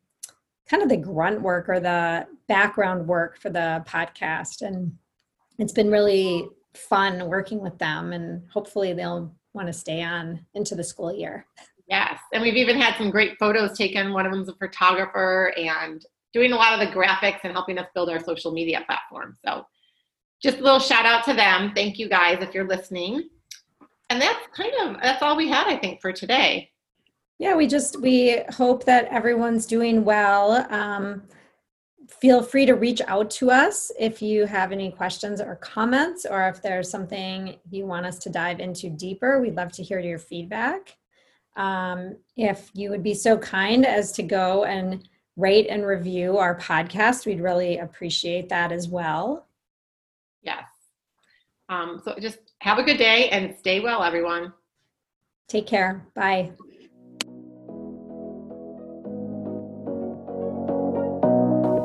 kind 0.67 0.83
of 0.83 0.89
the 0.89 0.97
grunt 0.97 1.41
work 1.41 1.69
or 1.69 1.79
the 1.79 2.27
background 2.47 3.07
work 3.07 3.39
for 3.39 3.49
the 3.49 3.83
podcast. 3.87 4.61
And 4.61 4.91
it's 5.57 5.73
been 5.73 5.89
really 5.89 6.47
fun 6.77 7.27
working 7.27 7.59
with 7.59 7.77
them, 7.79 8.13
and 8.13 8.43
hopefully 8.51 8.93
they'll 8.93 9.33
want 9.53 9.67
to 9.67 9.73
stay 9.73 10.03
on 10.03 10.45
into 10.53 10.75
the 10.75 10.83
school 10.83 11.13
year. 11.13 11.45
Yes, 11.89 12.19
and 12.33 12.43
we've 12.43 12.57
even 12.57 12.79
had 12.79 12.97
some 12.97 13.09
great 13.09 13.37
photos 13.39 13.77
taken. 13.77 14.13
One 14.13 14.25
of 14.25 14.31
them's 14.31 14.49
a 14.49 14.53
photographer 14.53 15.53
and 15.57 16.05
doing 16.33 16.51
a 16.51 16.55
lot 16.55 16.73
of 16.73 16.79
the 16.79 16.93
graphics 16.93 17.39
and 17.43 17.53
helping 17.53 17.77
us 17.77 17.87
build 17.93 18.09
our 18.09 18.23
social 18.23 18.51
media 18.51 18.83
platform. 18.85 19.35
So 19.45 19.65
just 20.41 20.59
a 20.59 20.63
little 20.63 20.79
shout 20.79 21.05
out 21.05 21.23
to 21.25 21.33
them. 21.33 21.71
Thank 21.73 21.97
you 21.97 22.09
guys 22.09 22.37
if 22.41 22.53
you're 22.53 22.67
listening. 22.67 23.29
And 24.09 24.21
that's 24.21 24.47
kind 24.55 24.73
of 24.81 25.01
that's 25.01 25.21
all 25.21 25.35
we 25.35 25.49
had, 25.49 25.67
I 25.67 25.77
think, 25.77 26.01
for 26.01 26.11
today 26.11 26.71
yeah 27.39 27.55
we 27.55 27.67
just 27.67 27.99
we 28.01 28.41
hope 28.49 28.83
that 28.85 29.05
everyone's 29.05 29.65
doing 29.65 30.03
well 30.03 30.65
um, 30.73 31.23
feel 32.07 32.41
free 32.41 32.65
to 32.65 32.73
reach 32.73 33.01
out 33.07 33.29
to 33.29 33.51
us 33.51 33.91
if 33.99 34.21
you 34.21 34.45
have 34.45 34.71
any 34.71 34.91
questions 34.91 35.41
or 35.41 35.55
comments 35.57 36.25
or 36.29 36.47
if 36.47 36.61
there's 36.61 36.89
something 36.89 37.55
you 37.69 37.85
want 37.85 38.05
us 38.05 38.17
to 38.17 38.29
dive 38.29 38.59
into 38.59 38.89
deeper 38.89 39.39
we'd 39.39 39.55
love 39.55 39.71
to 39.71 39.83
hear 39.83 39.99
your 39.99 40.19
feedback 40.19 40.97
um, 41.55 42.15
if 42.35 42.69
you 42.73 42.89
would 42.89 43.03
be 43.03 43.13
so 43.13 43.37
kind 43.37 43.85
as 43.85 44.11
to 44.11 44.23
go 44.23 44.63
and 44.63 45.07
rate 45.37 45.67
and 45.69 45.85
review 45.85 46.37
our 46.37 46.57
podcast 46.59 47.25
we'd 47.25 47.41
really 47.41 47.77
appreciate 47.77 48.49
that 48.49 48.71
as 48.71 48.87
well 48.87 49.47
yes 50.41 50.65
um, 51.69 52.01
so 52.03 52.15
just 52.19 52.39
have 52.59 52.79
a 52.79 52.83
good 52.83 52.97
day 52.97 53.29
and 53.29 53.55
stay 53.57 53.79
well 53.79 54.03
everyone 54.03 54.51
take 55.47 55.67
care 55.67 56.05
bye 56.15 56.51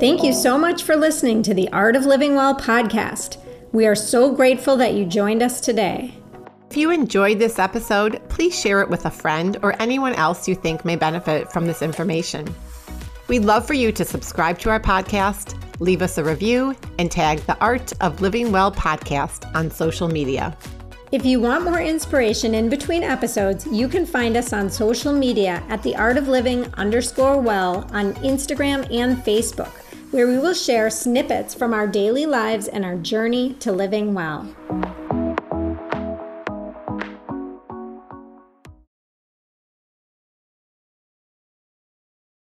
Thank 0.02 0.24
you 0.24 0.32
so 0.32 0.58
much 0.58 0.82
for 0.82 0.96
listening 0.96 1.44
to 1.44 1.54
the 1.54 1.68
Art 1.68 1.94
of 1.94 2.06
Living 2.06 2.34
Well 2.34 2.56
podcast. 2.56 3.36
We 3.70 3.86
are 3.86 3.94
so 3.94 4.34
grateful 4.34 4.76
that 4.78 4.94
you 4.94 5.04
joined 5.04 5.44
us 5.44 5.60
today. 5.60 6.12
If 6.68 6.76
you 6.76 6.90
enjoyed 6.90 7.38
this 7.38 7.60
episode, 7.60 8.20
please 8.28 8.58
share 8.58 8.80
it 8.80 8.88
with 8.88 9.06
a 9.06 9.12
friend 9.12 9.58
or 9.62 9.80
anyone 9.80 10.14
else 10.14 10.48
you 10.48 10.56
think 10.56 10.84
may 10.84 10.96
benefit 10.96 11.52
from 11.52 11.66
this 11.66 11.82
information. 11.82 12.52
We'd 13.32 13.46
love 13.46 13.66
for 13.66 13.72
you 13.72 13.92
to 13.92 14.04
subscribe 14.04 14.58
to 14.58 14.68
our 14.68 14.78
podcast, 14.78 15.58
leave 15.80 16.02
us 16.02 16.18
a 16.18 16.22
review, 16.22 16.76
and 16.98 17.10
tag 17.10 17.38
the 17.38 17.58
Art 17.60 17.90
of 18.02 18.20
Living 18.20 18.52
Well 18.52 18.70
podcast 18.70 19.50
on 19.54 19.70
social 19.70 20.06
media. 20.06 20.54
If 21.12 21.24
you 21.24 21.40
want 21.40 21.64
more 21.64 21.80
inspiration 21.80 22.54
in 22.54 22.68
between 22.68 23.02
episodes, 23.02 23.66
you 23.68 23.88
can 23.88 24.04
find 24.04 24.36
us 24.36 24.52
on 24.52 24.68
social 24.68 25.14
media 25.14 25.62
at 25.70 25.82
the 25.82 25.96
Art 25.96 26.18
of 26.18 26.28
Living 26.28 26.66
underscore 26.74 27.40
well 27.40 27.88
on 27.92 28.12
Instagram 28.16 28.80
and 28.94 29.16
Facebook 29.24 29.72
where 30.10 30.26
we 30.26 30.38
will 30.38 30.52
share 30.52 30.90
snippets 30.90 31.54
from 31.54 31.72
our 31.72 31.86
daily 31.86 32.26
lives 32.26 32.68
and 32.68 32.84
our 32.84 32.96
journey 32.96 33.54
to 33.54 33.72
living 33.72 34.12
well. 34.12 34.46